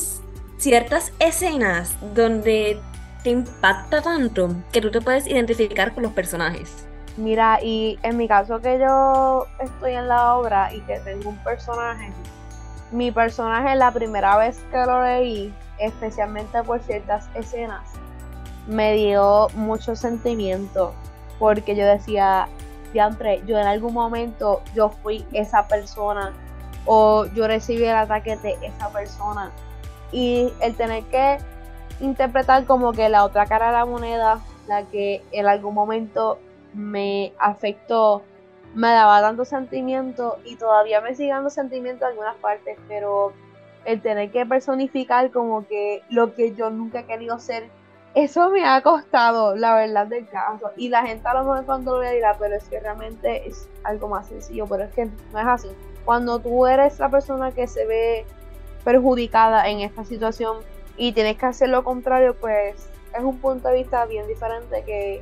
ciertas 0.57 1.11
escenas 1.19 1.95
donde 2.13 2.79
te 3.23 3.29
impacta 3.29 4.01
tanto 4.01 4.49
que 4.71 4.81
tú 4.81 4.91
te 4.91 5.01
puedes 5.01 5.27
identificar 5.27 5.93
con 5.93 6.03
los 6.03 6.11
personajes. 6.11 6.87
Mira, 7.15 7.59
y 7.61 7.99
en 8.03 8.17
mi 8.17 8.27
caso 8.27 8.59
que 8.59 8.79
yo 8.79 9.45
estoy 9.59 9.93
en 9.93 10.07
la 10.07 10.35
obra 10.35 10.73
y 10.73 10.81
que 10.81 10.99
tengo 10.99 11.29
un 11.29 11.37
personaje, 11.43 12.11
mi 12.91 13.11
personaje 13.11 13.75
la 13.75 13.91
primera 13.91 14.37
vez 14.37 14.63
que 14.71 14.77
lo 14.77 15.03
leí, 15.03 15.53
especialmente 15.79 16.63
por 16.63 16.81
ciertas 16.81 17.29
escenas, 17.35 17.83
me 18.67 18.93
dio 18.93 19.47
mucho 19.55 19.95
sentimiento 19.95 20.93
porque 21.39 21.75
yo 21.75 21.85
decía, 21.85 22.47
siempre, 22.91 23.43
yo 23.45 23.59
en 23.59 23.67
algún 23.67 23.93
momento 23.93 24.61
yo 24.75 24.89
fui 24.89 25.25
esa 25.33 25.67
persona 25.67 26.33
o 26.85 27.25
yo 27.33 27.47
recibí 27.47 27.83
el 27.83 27.95
ataque 27.95 28.37
de 28.37 28.57
esa 28.61 28.89
persona. 28.91 29.51
y 30.11 30.53
el 30.61 30.75
tener 30.75 31.03
que 31.05 31.39
interpretar 31.99 32.65
como 32.65 32.93
que 32.93 33.09
la 33.09 33.23
otra 33.23 33.47
cara 33.47 33.67
de 33.67 33.71
la 33.73 33.85
moneda, 33.85 34.39
la 34.67 34.83
que 34.83 35.23
en 35.31 35.47
algún 35.47 35.73
momento 35.73 36.37
me 36.73 37.33
afectó, 37.39 38.21
me 38.75 38.89
daba 38.89 39.21
tanto 39.21 39.45
sentimiento 39.45 40.37
y 40.45 40.55
todavía 40.55 41.01
me 41.01 41.15
sigue 41.15 41.31
dando 41.31 41.49
sentimiento 41.49 42.05
en 42.05 42.11
algunas 42.11 42.35
partes, 42.35 42.77
pero 42.87 43.33
el 43.85 44.01
tener 44.01 44.31
que 44.31 44.45
personificar 44.45 45.31
como 45.31 45.67
que 45.67 46.03
lo 46.09 46.33
que 46.33 46.53
yo 46.53 46.69
nunca 46.69 46.99
he 46.99 47.05
querido 47.05 47.39
ser, 47.39 47.69
eso 48.15 48.49
me 48.49 48.65
ha 48.65 48.81
costado, 48.81 49.55
la 49.55 49.75
verdad 49.75 50.07
del 50.07 50.27
caso. 50.27 50.71
Y 50.77 50.89
la 50.89 51.03
gente 51.03 51.27
a 51.27 51.33
lo 51.33 51.39
mejor 51.39 51.65
cuando 51.65 52.01
lo 52.01 52.09
dirá, 52.09 52.35
pero 52.37 52.55
es 52.55 52.63
que 52.65 52.79
realmente 52.79 53.47
es 53.47 53.67
algo 53.83 54.07
más 54.07 54.27
sencillo, 54.27 54.67
pero 54.67 54.83
es 54.83 54.93
que 54.93 55.05
no 55.05 55.39
es 55.39 55.47
así. 55.47 55.69
Cuando 56.05 56.39
tú 56.39 56.67
eres 56.67 56.99
la 56.99 57.09
persona 57.09 57.51
que 57.51 57.67
se 57.67 57.85
ve 57.85 58.25
perjudicada 58.83 59.69
en 59.69 59.79
esta 59.79 60.03
situación 60.03 60.57
y 60.97 61.13
tienes 61.13 61.37
que 61.37 61.45
hacer 61.45 61.69
lo 61.69 61.83
contrario, 61.83 62.35
pues 62.39 62.75
es 63.17 63.23
un 63.23 63.37
punto 63.37 63.69
de 63.69 63.75
vista 63.75 64.05
bien 64.05 64.27
diferente 64.27 64.83
que 64.85 65.21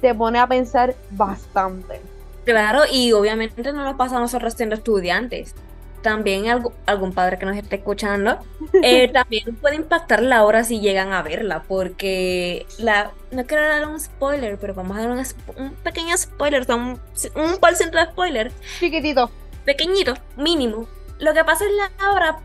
te 0.00 0.14
pone 0.14 0.38
a 0.38 0.46
pensar 0.46 0.94
bastante. 1.10 2.00
Claro, 2.44 2.82
y 2.90 3.12
obviamente 3.12 3.72
no 3.72 3.84
nos 3.84 3.96
pasa 3.96 4.16
a 4.16 4.20
nosotros 4.20 4.54
siendo 4.54 4.74
estudiantes. 4.76 5.54
También 6.02 6.44
algún 6.86 7.12
padre 7.12 7.38
que 7.38 7.46
nos 7.46 7.56
esté 7.56 7.76
escuchando, 7.76 8.38
eh, 8.82 9.08
también 9.12 9.56
puede 9.56 9.74
impactar 9.74 10.22
la 10.22 10.44
hora 10.44 10.62
si 10.62 10.78
llegan 10.78 11.12
a 11.12 11.22
verla, 11.22 11.64
porque 11.66 12.66
la 12.78 13.10
no 13.32 13.44
quiero 13.44 13.66
dar 13.66 13.88
un 13.88 13.98
spoiler, 13.98 14.56
pero 14.58 14.74
vamos 14.74 14.96
a 14.96 15.00
dar 15.00 15.10
un, 15.10 15.74
pequeño 15.82 16.16
spoiler, 16.16 16.64
un, 16.70 17.00
un 17.34 17.56
porcentaje 17.58 18.06
de 18.06 18.12
spoiler. 18.12 18.52
Chiquitito. 18.78 19.30
Pequeñito, 19.66 20.14
mínimo. 20.36 20.86
Lo 21.18 21.34
que 21.34 21.44
pasa 21.44 21.64
en 21.64 21.76
la 21.76 21.90
obra 22.12 22.38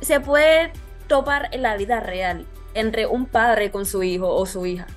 se 0.00 0.18
puede 0.18 0.72
topar 1.06 1.48
en 1.52 1.62
la 1.62 1.76
vida 1.76 2.00
real 2.00 2.46
entre 2.74 3.06
un 3.06 3.26
padre 3.26 3.70
con 3.70 3.86
su 3.86 4.02
hijo 4.02 4.28
o 4.28 4.44
su 4.44 4.66
hija. 4.66 4.88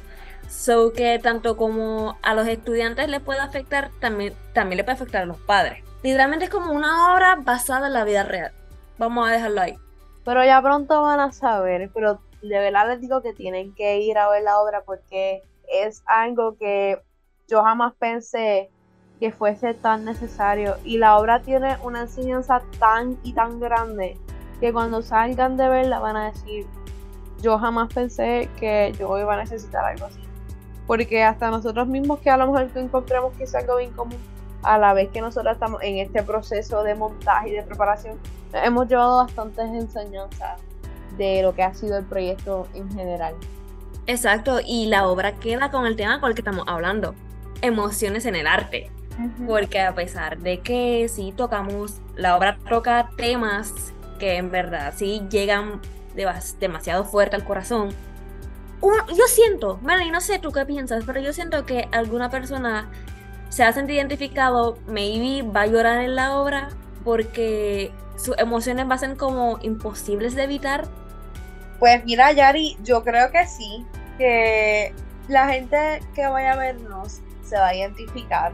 So 0.50 0.92
que 0.92 1.20
tanto 1.20 1.56
como 1.56 2.18
a 2.24 2.34
los 2.34 2.48
estudiantes 2.48 3.08
les 3.10 3.22
puede 3.22 3.42
afectar, 3.42 3.92
también, 4.00 4.34
también 4.54 4.78
le 4.78 4.84
puede 4.84 4.96
afectar 4.96 5.22
a 5.22 5.26
los 5.28 5.38
padres. 5.38 5.84
Literalmente 6.02 6.46
es 6.46 6.52
como 6.52 6.72
una 6.72 7.14
obra 7.14 7.36
basada 7.36 7.88
en 7.88 7.94
la 7.94 8.06
vida 8.06 8.24
real. 8.24 8.52
Vamos 8.98 9.30
a 9.30 9.32
dejarlo 9.32 9.62
ahí. 9.62 9.78
Pero 10.26 10.44
ya 10.44 10.60
pronto 10.64 11.04
van 11.04 11.20
a 11.20 11.32
saber, 11.32 11.92
pero 11.94 12.20
de 12.42 12.58
verdad 12.58 12.88
les 12.88 13.02
digo 13.02 13.22
que 13.22 13.34
tienen 13.34 13.76
que 13.76 14.00
ir 14.00 14.18
a 14.18 14.30
ver 14.30 14.42
la 14.42 14.60
obra 14.60 14.82
porque 14.82 15.44
es 15.68 16.02
algo 16.08 16.58
que 16.58 17.00
yo 17.48 17.62
jamás 17.62 17.94
pensé 18.00 18.72
que 19.20 19.32
fuese 19.32 19.74
tan 19.74 20.06
necesario. 20.06 20.76
Y 20.84 20.98
la 20.98 21.18
obra 21.18 21.42
tiene 21.42 21.78
una 21.84 22.02
enseñanza 22.02 22.62
tan 22.80 23.18
y 23.24 23.34
tan 23.34 23.60
grande 23.60 24.18
que 24.60 24.74
cuando 24.74 25.02
salgan 25.02 25.58
de 25.58 25.68
verla 25.70 26.00
van 26.00 26.16
a 26.18 26.32
decir, 26.32 26.66
yo 27.42 27.58
jamás 27.60 27.94
pensé 27.94 28.50
que 28.60 28.94
yo 28.98 29.18
iba 29.20 29.34
a 29.34 29.38
necesitar 29.38 29.86
algo 29.86 30.06
así. 30.06 30.20
Porque 30.86 31.24
hasta 31.24 31.52
nosotros 31.52 31.88
mismos 31.88 32.20
que 32.20 32.30
a 32.30 32.38
lo 32.38 32.48
mejor 32.48 32.70
encontramos 32.76 33.34
que 33.34 33.44
es 33.44 33.56
algo 33.56 33.78
bien 33.78 33.92
común, 33.92 34.18
a 34.64 34.78
la 34.78 34.94
vez 34.94 35.10
que 35.10 35.22
nosotros 35.22 35.54
estamos 35.54 35.82
en 35.84 35.98
este 35.98 36.24
proceso 36.24 36.84
de 36.84 36.96
montaje 36.96 37.50
y 37.50 37.52
de 37.54 37.64
preparación, 37.64 38.18
hemos 38.54 38.88
llevado 38.88 39.18
bastantes 39.18 39.66
enseñanzas 39.66 40.62
de 41.18 41.42
lo 41.42 41.54
que 41.54 41.64
ha 41.64 41.74
sido 41.74 41.98
el 41.98 42.06
proyecto 42.06 42.68
en 42.74 42.90
general. 42.92 43.36
Exacto, 44.08 44.60
y 44.66 44.88
la 44.88 45.08
obra 45.08 45.34
queda 45.34 45.70
con 45.70 45.86
el 45.86 45.96
tema 45.96 46.20
con 46.20 46.30
el 46.30 46.36
que 46.36 46.42
estamos 46.42 46.66
hablando, 46.68 47.14
emociones 47.62 48.26
en 48.26 48.36
el 48.36 48.48
arte. 48.48 48.90
Porque 49.48 49.82
a 49.82 49.96
pesar 49.96 50.38
de 50.38 50.60
que 50.60 51.08
sí 51.10 51.34
tocamos, 51.36 52.02
la 52.16 52.36
obra 52.38 52.58
toca 52.70 53.10
temas 53.18 53.74
que 54.20 54.38
en 54.38 54.52
verdad 54.52 54.94
sí 54.96 55.24
llegan 55.30 55.82
demasiado 56.60 57.06
fuerte 57.06 57.36
al 57.36 57.44
corazón. 57.44 57.90
yo 58.82 59.28
siento, 59.28 59.80
Melanie, 59.82 60.12
no 60.12 60.22
sé 60.22 60.40
tú 60.40 60.52
qué 60.52 60.66
piensas, 60.66 61.04
pero 61.06 61.20
yo 61.20 61.34
siento 61.34 61.66
que 61.66 61.88
alguna 61.92 62.30
persona 62.30 62.90
se 63.50 63.64
ha 63.64 63.72
sentido 63.72 63.98
identificado, 63.98 64.78
maybe 64.88 65.48
va 65.48 65.62
a 65.62 65.68
llorar 65.68 66.02
en 66.02 66.15
la 66.15 66.38
obra 66.38 66.70
porque 67.04 67.91
sus 68.18 68.38
emociones 68.38 68.88
van 68.88 68.94
a 68.94 68.98
ser 68.98 69.18
como 69.18 69.60
imposibles 69.62 70.36
de 70.36 70.44
evitar. 70.44 70.88
Pues 71.80 72.04
mira, 72.06 72.32
Yari, 72.32 72.78
yo 72.84 73.04
creo 73.04 73.32
que 73.32 73.46
sí, 73.48 73.86
que 74.18 74.94
la 75.28 75.48
gente 75.48 76.02
que 76.15 76.28
vaya 76.28 76.54
a 76.54 76.58
vernos 76.58 77.22
se 77.44 77.58
va 77.58 77.68
a 77.68 77.76
identificar. 77.76 78.54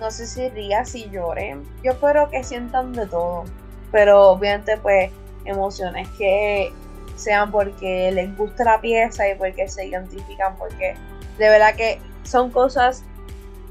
No 0.00 0.10
sé 0.10 0.26
si 0.26 0.48
ría, 0.48 0.84
si 0.84 1.08
llore. 1.10 1.56
Yo 1.82 1.92
espero 1.92 2.30
que 2.30 2.44
sientan 2.44 2.92
de 2.92 3.06
todo. 3.06 3.44
Pero 3.90 4.30
obviamente 4.30 4.76
pues 4.76 5.10
emociones 5.44 6.08
que 6.18 6.72
sean 7.16 7.50
porque 7.50 8.12
les 8.12 8.36
gusta 8.36 8.64
la 8.64 8.80
pieza 8.80 9.28
y 9.28 9.34
porque 9.34 9.68
se 9.68 9.86
identifican, 9.86 10.56
porque 10.56 10.94
de 11.38 11.48
verdad 11.48 11.74
que 11.74 12.00
son 12.22 12.50
cosas 12.50 13.02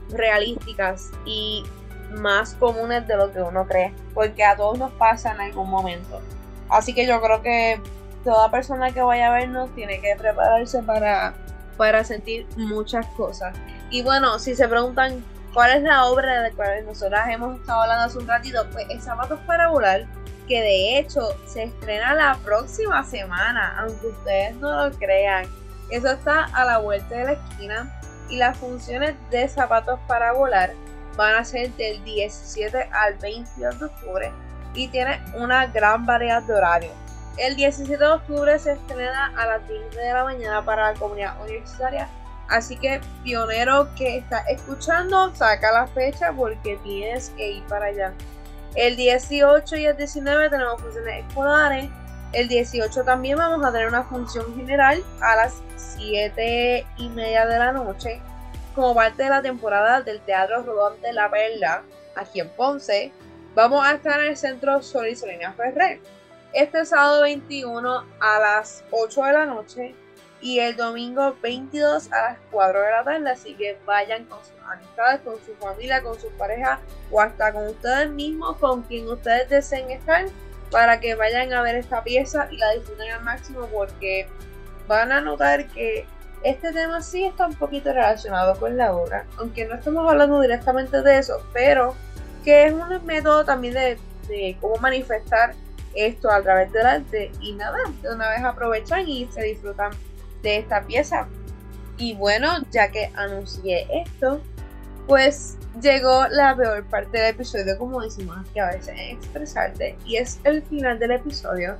realísticas 0.09 1.11
y 1.25 1.63
más 2.11 2.55
comunes 2.55 3.07
de 3.07 3.15
lo 3.15 3.31
que 3.31 3.41
uno 3.41 3.65
cree, 3.67 3.93
porque 4.13 4.43
a 4.43 4.55
todos 4.55 4.77
nos 4.77 4.91
pasa 4.93 5.33
en 5.33 5.41
algún 5.41 5.69
momento. 5.69 6.21
Así 6.69 6.93
que 6.93 7.05
yo 7.05 7.21
creo 7.21 7.41
que 7.41 7.79
toda 8.23 8.51
persona 8.51 8.91
que 8.91 9.01
vaya 9.01 9.27
a 9.27 9.33
vernos 9.33 9.73
tiene 9.75 10.01
que 10.01 10.15
prepararse 10.17 10.83
para, 10.83 11.33
para 11.77 12.03
sentir 12.03 12.47
muchas 12.57 13.05
cosas. 13.07 13.55
Y 13.89 14.01
bueno, 14.01 14.39
si 14.39 14.55
se 14.55 14.67
preguntan 14.67 15.23
cuál 15.57 15.71
es 15.71 15.81
la 15.81 16.05
obra 16.05 16.43
de 16.43 16.49
la 16.51 16.55
cual 16.55 16.85
nosotras 16.85 17.27
hemos 17.29 17.59
estado 17.59 17.81
hablando 17.81 18.05
hace 18.05 18.19
un 18.19 18.27
ratito, 18.27 18.63
pues 18.71 18.85
es 18.91 19.03
Zapatos 19.03 19.39
para 19.47 19.69
volar 19.69 20.05
que 20.47 20.61
de 20.61 20.99
hecho 20.99 21.29
se 21.47 21.63
estrena 21.63 22.13
la 22.13 22.37
próxima 22.45 23.03
semana, 23.03 23.75
aunque 23.79 24.05
ustedes 24.05 24.55
no 24.57 24.85
lo 24.85 24.95
crean. 24.99 25.47
Eso 25.89 26.11
está 26.11 26.43
a 26.53 26.63
la 26.63 26.77
vuelta 26.77 27.15
de 27.15 27.23
la 27.23 27.31
esquina 27.31 27.99
y 28.29 28.37
las 28.37 28.55
funciones 28.55 29.15
de 29.31 29.49
zapatos 29.49 29.99
para 30.07 30.31
volar 30.33 30.73
van 31.15 31.33
a 31.33 31.43
ser 31.43 31.71
del 31.71 32.03
17 32.03 32.89
al 32.91 33.15
22 33.15 33.79
de 33.79 33.85
octubre 33.85 34.31
y 34.75 34.89
tiene 34.89 35.19
una 35.33 35.65
gran 35.65 36.05
variedad 36.05 36.43
de 36.43 36.53
horarios. 36.53 36.93
El 37.37 37.55
17 37.55 37.97
de 37.97 38.11
octubre 38.11 38.59
se 38.59 38.73
estrena 38.73 39.33
a 39.35 39.47
las 39.47 39.67
10 39.67 39.95
de 39.95 40.13
la 40.13 40.23
mañana 40.23 40.63
para 40.63 40.93
la 40.93 40.99
comunidad 40.99 41.41
universitaria. 41.41 42.07
Así 42.49 42.77
que, 42.77 43.01
pionero 43.23 43.93
que 43.95 44.17
está 44.17 44.39
escuchando, 44.47 45.33
saca 45.35 45.71
la 45.71 45.87
fecha 45.87 46.31
porque 46.31 46.77
tienes 46.83 47.29
que 47.31 47.51
ir 47.53 47.63
para 47.67 47.87
allá. 47.87 48.13
El 48.75 48.95
18 48.95 49.75
y 49.75 49.85
el 49.85 49.97
19 49.97 50.49
tenemos 50.49 50.81
funciones 50.81 51.25
escolares. 51.25 51.89
El 52.33 52.47
18 52.47 53.03
también 53.03 53.37
vamos 53.37 53.65
a 53.65 53.71
tener 53.71 53.87
una 53.87 54.03
función 54.03 54.55
general 54.55 55.03
a 55.21 55.35
las 55.35 55.61
7 55.75 56.85
y 56.97 57.09
media 57.09 57.45
de 57.45 57.57
la 57.57 57.71
noche 57.71 58.21
como 58.75 58.93
parte 58.93 59.23
de 59.23 59.29
la 59.29 59.41
temporada 59.41 60.01
del 60.01 60.21
Teatro 60.21 60.61
Rodón 60.61 61.01
de 61.01 61.11
la 61.11 61.29
Perla 61.29 61.83
aquí 62.15 62.39
en 62.39 62.49
Ponce. 62.49 63.11
Vamos 63.55 63.85
a 63.85 63.93
estar 63.93 64.19
en 64.21 64.27
el 64.27 64.37
Centro 64.37 64.81
Sol 64.83 65.07
y 65.07 65.15
Solina 65.15 65.53
Ferrer. 65.53 65.99
Este 66.53 66.85
sábado 66.85 67.23
21 67.23 68.05
a 68.19 68.39
las 68.39 68.83
8 68.91 69.23
de 69.23 69.31
la 69.33 69.45
noche 69.45 69.95
y 70.41 70.59
el 70.59 70.75
domingo 70.75 71.35
22 71.41 72.11
a 72.11 72.21
las 72.21 72.37
4 72.51 72.79
de 72.79 72.91
la 72.91 73.03
tarde. 73.03 73.29
Así 73.29 73.53
que 73.55 73.77
vayan 73.85 74.25
con 74.25 74.39
sus 74.39 74.53
amistades, 74.65 75.21
con 75.21 75.35
su 75.45 75.53
familia, 75.55 76.01
con 76.01 76.19
su 76.19 76.29
pareja 76.31 76.79
o 77.11 77.21
hasta 77.21 77.51
con 77.51 77.67
ustedes 77.67 78.09
mismos, 78.09 78.57
con 78.57 78.83
quien 78.83 79.07
ustedes 79.07 79.49
deseen 79.49 79.89
estar, 79.91 80.25
para 80.71 80.99
que 80.99 81.15
vayan 81.15 81.53
a 81.53 81.61
ver 81.61 81.75
esta 81.75 82.03
pieza 82.03 82.47
y 82.51 82.57
la 82.57 82.71
disfruten 82.73 83.11
al 83.11 83.23
máximo 83.23 83.67
porque 83.67 84.27
van 84.87 85.11
a 85.11 85.21
notar 85.21 85.67
que 85.67 86.05
este 86.43 86.71
tema 86.71 87.01
sí 87.01 87.25
está 87.25 87.47
un 87.47 87.55
poquito 87.55 87.91
relacionado 87.91 88.59
con 88.59 88.77
la 88.77 88.93
obra, 88.93 89.25
aunque 89.37 89.65
no 89.65 89.75
estamos 89.75 90.09
hablando 90.09 90.39
directamente 90.39 91.01
de 91.01 91.17
eso, 91.17 91.41
pero 91.51 91.95
que 92.43 92.65
es 92.65 92.73
un 92.73 93.05
método 93.05 93.43
también 93.43 93.73
de, 93.73 93.97
de 94.27 94.57
cómo 94.61 94.77
manifestar 94.77 95.55
esto 95.95 96.31
a 96.31 96.41
través 96.41 96.71
del 96.71 96.85
arte 96.85 97.31
y 97.41 97.53
nada, 97.53 97.79
de 98.01 98.13
una 98.13 98.29
vez 98.29 98.43
aprovechan 98.43 99.07
y 99.07 99.27
se 99.31 99.41
disfrutan 99.43 99.91
de 100.41 100.57
esta 100.57 100.81
pieza. 100.83 101.27
Y 101.97 102.13
bueno, 102.13 102.49
ya 102.71 102.89
que 102.91 103.11
anuncié 103.15 103.87
esto, 103.91 104.41
pues 105.07 105.57
llegó 105.81 106.27
la 106.27 106.55
peor 106.55 106.85
parte 106.85 107.17
del 107.17 107.31
episodio, 107.31 107.77
como 107.77 108.01
decimos 108.01 108.37
aquí 108.37 108.59
a 108.59 108.67
veces, 108.67 108.89
en 108.89 109.17
expresarte, 109.17 109.97
y 110.05 110.17
es 110.17 110.39
el 110.43 110.61
final 110.63 110.99
del 110.99 111.11
episodio. 111.11 111.77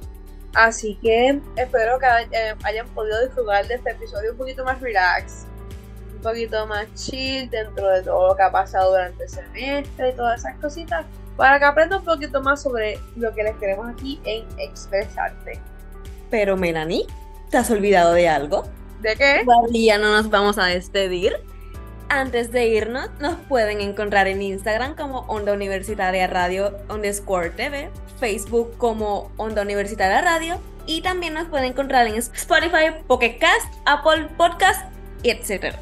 Así 0.53 0.97
que 1.01 1.39
espero 1.55 1.99
que 1.99 2.07
eh, 2.31 2.55
hayan 2.63 2.87
podido 2.89 3.23
disfrutar 3.23 3.67
de 3.67 3.75
este 3.75 3.91
episodio 3.91 4.31
un 4.31 4.37
poquito 4.37 4.63
más 4.63 4.81
relax, 4.81 5.45
un 6.15 6.21
poquito 6.21 6.65
más 6.65 6.87
chill 6.95 7.49
dentro 7.49 7.87
de 7.89 8.01
todo 8.01 8.29
lo 8.29 8.35
que 8.35 8.43
ha 8.43 8.51
pasado 8.51 8.91
durante 8.91 9.23
el 9.25 9.29
semestre 9.29 10.09
y 10.09 10.13
todas 10.13 10.39
esas 10.39 10.55
cositas, 10.55 11.05
para 11.35 11.59
que 11.59 11.65
aprendan 11.65 11.99
un 11.99 12.05
poquito 12.05 12.41
más 12.41 12.63
sobre 12.63 12.97
lo 13.17 13.31
que 13.35 13.43
les 13.43 13.55
queremos 13.57 13.87
aquí 13.89 14.19
en 14.23 14.47
expresarte. 14.57 15.59
Pero 16.31 16.57
Melanie, 16.57 17.05
¿Te 17.49 17.57
has 17.57 17.71
olvidado 17.71 18.13
de 18.13 18.27
algo? 18.27 18.65
¿De 19.01 19.15
qué? 19.15 19.43
Todavía 19.45 19.97
no 19.97 20.11
nos 20.11 20.29
vamos 20.29 20.57
a 20.57 20.65
despedir. 20.65 21.33
Antes 22.09 22.51
de 22.51 22.67
irnos, 22.67 23.09
nos 23.19 23.35
pueden 23.35 23.81
encontrar 23.81 24.27
en 24.27 24.41
Instagram 24.41 24.95
como 24.95 25.19
Onda 25.27 25.53
Universitaria 25.53 26.27
Radio 26.27 26.77
underscore 26.89 27.51
TV, 27.51 27.89
Facebook 28.19 28.77
como 28.77 29.31
Onda 29.37 29.61
Universitaria 29.61 30.21
Radio 30.21 30.59
y 30.85 31.01
también 31.01 31.33
nos 31.33 31.47
pueden 31.47 31.71
encontrar 31.71 32.07
en 32.07 32.15
Spotify, 32.15 32.95
Pocket 33.07 33.37
Cast, 33.39 33.73
Apple 33.85 34.29
Podcast, 34.37 34.85
etc. 35.23 35.75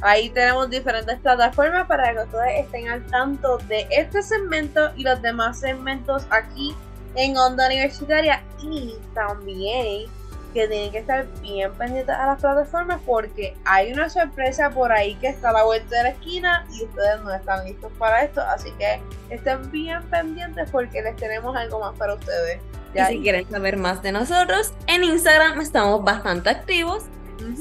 Ahí 0.00 0.30
tenemos 0.30 0.70
diferentes 0.70 1.18
plataformas 1.18 1.86
para 1.86 2.12
que 2.12 2.20
ustedes 2.20 2.64
estén 2.64 2.88
al 2.88 3.04
tanto 3.06 3.58
de 3.68 3.86
este 3.90 4.22
segmento 4.22 4.90
y 4.96 5.02
los 5.02 5.20
demás 5.20 5.60
segmentos 5.60 6.26
aquí 6.30 6.74
en 7.16 7.36
Onda 7.36 7.66
Universitaria 7.66 8.42
y 8.60 8.94
también 9.14 10.08
que 10.52 10.68
tienen 10.68 10.92
que 10.92 10.98
estar 10.98 11.26
bien 11.40 11.72
pendientes 11.72 12.14
a 12.14 12.26
las 12.26 12.40
plataformas 12.40 13.00
porque 13.04 13.56
hay 13.64 13.92
una 13.92 14.08
sorpresa 14.08 14.70
por 14.70 14.92
ahí 14.92 15.14
que 15.16 15.28
está 15.28 15.50
a 15.50 15.52
la 15.52 15.64
vuelta 15.64 15.96
de 15.96 16.02
la 16.04 16.08
esquina 16.10 16.66
y 16.72 16.84
ustedes 16.84 17.20
no 17.22 17.34
están 17.34 17.64
listos 17.64 17.90
para 17.98 18.22
esto, 18.22 18.40
así 18.42 18.70
que 18.78 19.00
estén 19.30 19.70
bien 19.70 20.02
pendientes 20.04 20.68
porque 20.70 21.02
les 21.02 21.16
tenemos 21.16 21.56
algo 21.56 21.80
más 21.80 21.96
para 21.96 22.14
ustedes. 22.14 22.60
Y 22.94 23.00
si 23.04 23.22
quieren 23.22 23.48
saber 23.48 23.76
más 23.76 24.02
de 24.02 24.12
nosotros, 24.12 24.72
en 24.86 25.04
Instagram 25.04 25.60
estamos 25.60 26.04
bastante 26.04 26.50
activos, 26.50 27.04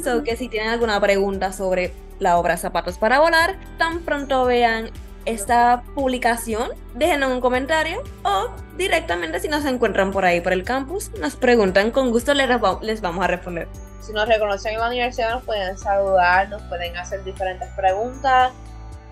so 0.04 0.23
que 0.23 0.36
si 0.36 0.49
tienen 0.49 0.69
alguna 0.69 0.99
pregunta 0.99 1.54
sobre 1.54 1.93
la 2.19 2.38
obra 2.38 2.58
Zapatos 2.58 2.97
para 2.97 3.19
Volar, 3.19 3.58
tan 3.77 4.01
pronto 4.01 4.45
vean 4.45 4.91
esta 5.25 5.84
publicación, 5.95 6.71
déjenos 6.93 7.31
un 7.31 7.41
comentario 7.41 8.01
o 8.23 8.49
directamente 8.77 9.39
si 9.39 9.47
nos 9.47 9.65
encuentran 9.65 10.12
por 10.12 10.25
ahí 10.25 10.41
por 10.41 10.53
el 10.53 10.63
campus, 10.63 11.12
nos 11.19 11.36
preguntan, 11.36 11.91
con 11.91 12.12
gusto 12.12 12.34
les, 12.34 13.01
vamos 13.01 13.23
a 13.23 13.27
responder. 13.27 13.67
Si 14.01 14.13
nos 14.13 14.27
reconocen 14.27 14.73
en 14.73 14.79
la 14.79 14.88
universidad 14.88 15.31
nos 15.36 15.43
pueden 15.43 15.77
saludar, 15.77 16.49
nos 16.49 16.62
pueden 16.63 16.97
hacer 16.97 17.23
diferentes 17.23 17.69
preguntas 17.75 18.51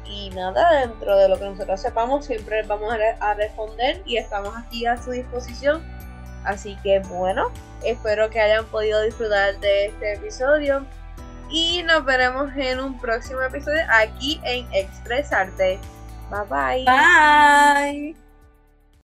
y 0.06 0.32
nada, 0.32 0.80
dentro 0.80 1.15
de 1.17 1.30
lo 1.30 1.38
que 1.38 1.45
nosotros 1.45 1.80
sepamos 1.80 2.26
siempre 2.26 2.63
vamos 2.63 2.93
a 3.19 3.34
responder 3.36 4.02
y 4.06 4.17
estamos 4.17 4.56
aquí 4.58 4.86
a 4.86 4.98
su 4.98 5.12
disposición. 5.12 5.84
Así 6.43 6.78
que 6.82 7.00
bueno, 7.02 7.52
espero 7.84 8.30
que 8.30 8.39
hayan 8.39 8.65
podido 8.65 9.02
disfrutar 9.02 9.60
de 9.60 9.88
este 9.88 10.13
episodio 10.13 10.86
y 11.50 11.84
nos 11.84 12.06
veremos 12.06 12.52
en 12.56 12.80
un 12.80 13.00
próximo 13.00 13.41
episodio 13.41 13.82
aquí 13.91 14.39
en 14.43 14.67
Expresarte. 14.74 15.80
Bye-bye. 16.30 16.86
Bye. 16.86 18.13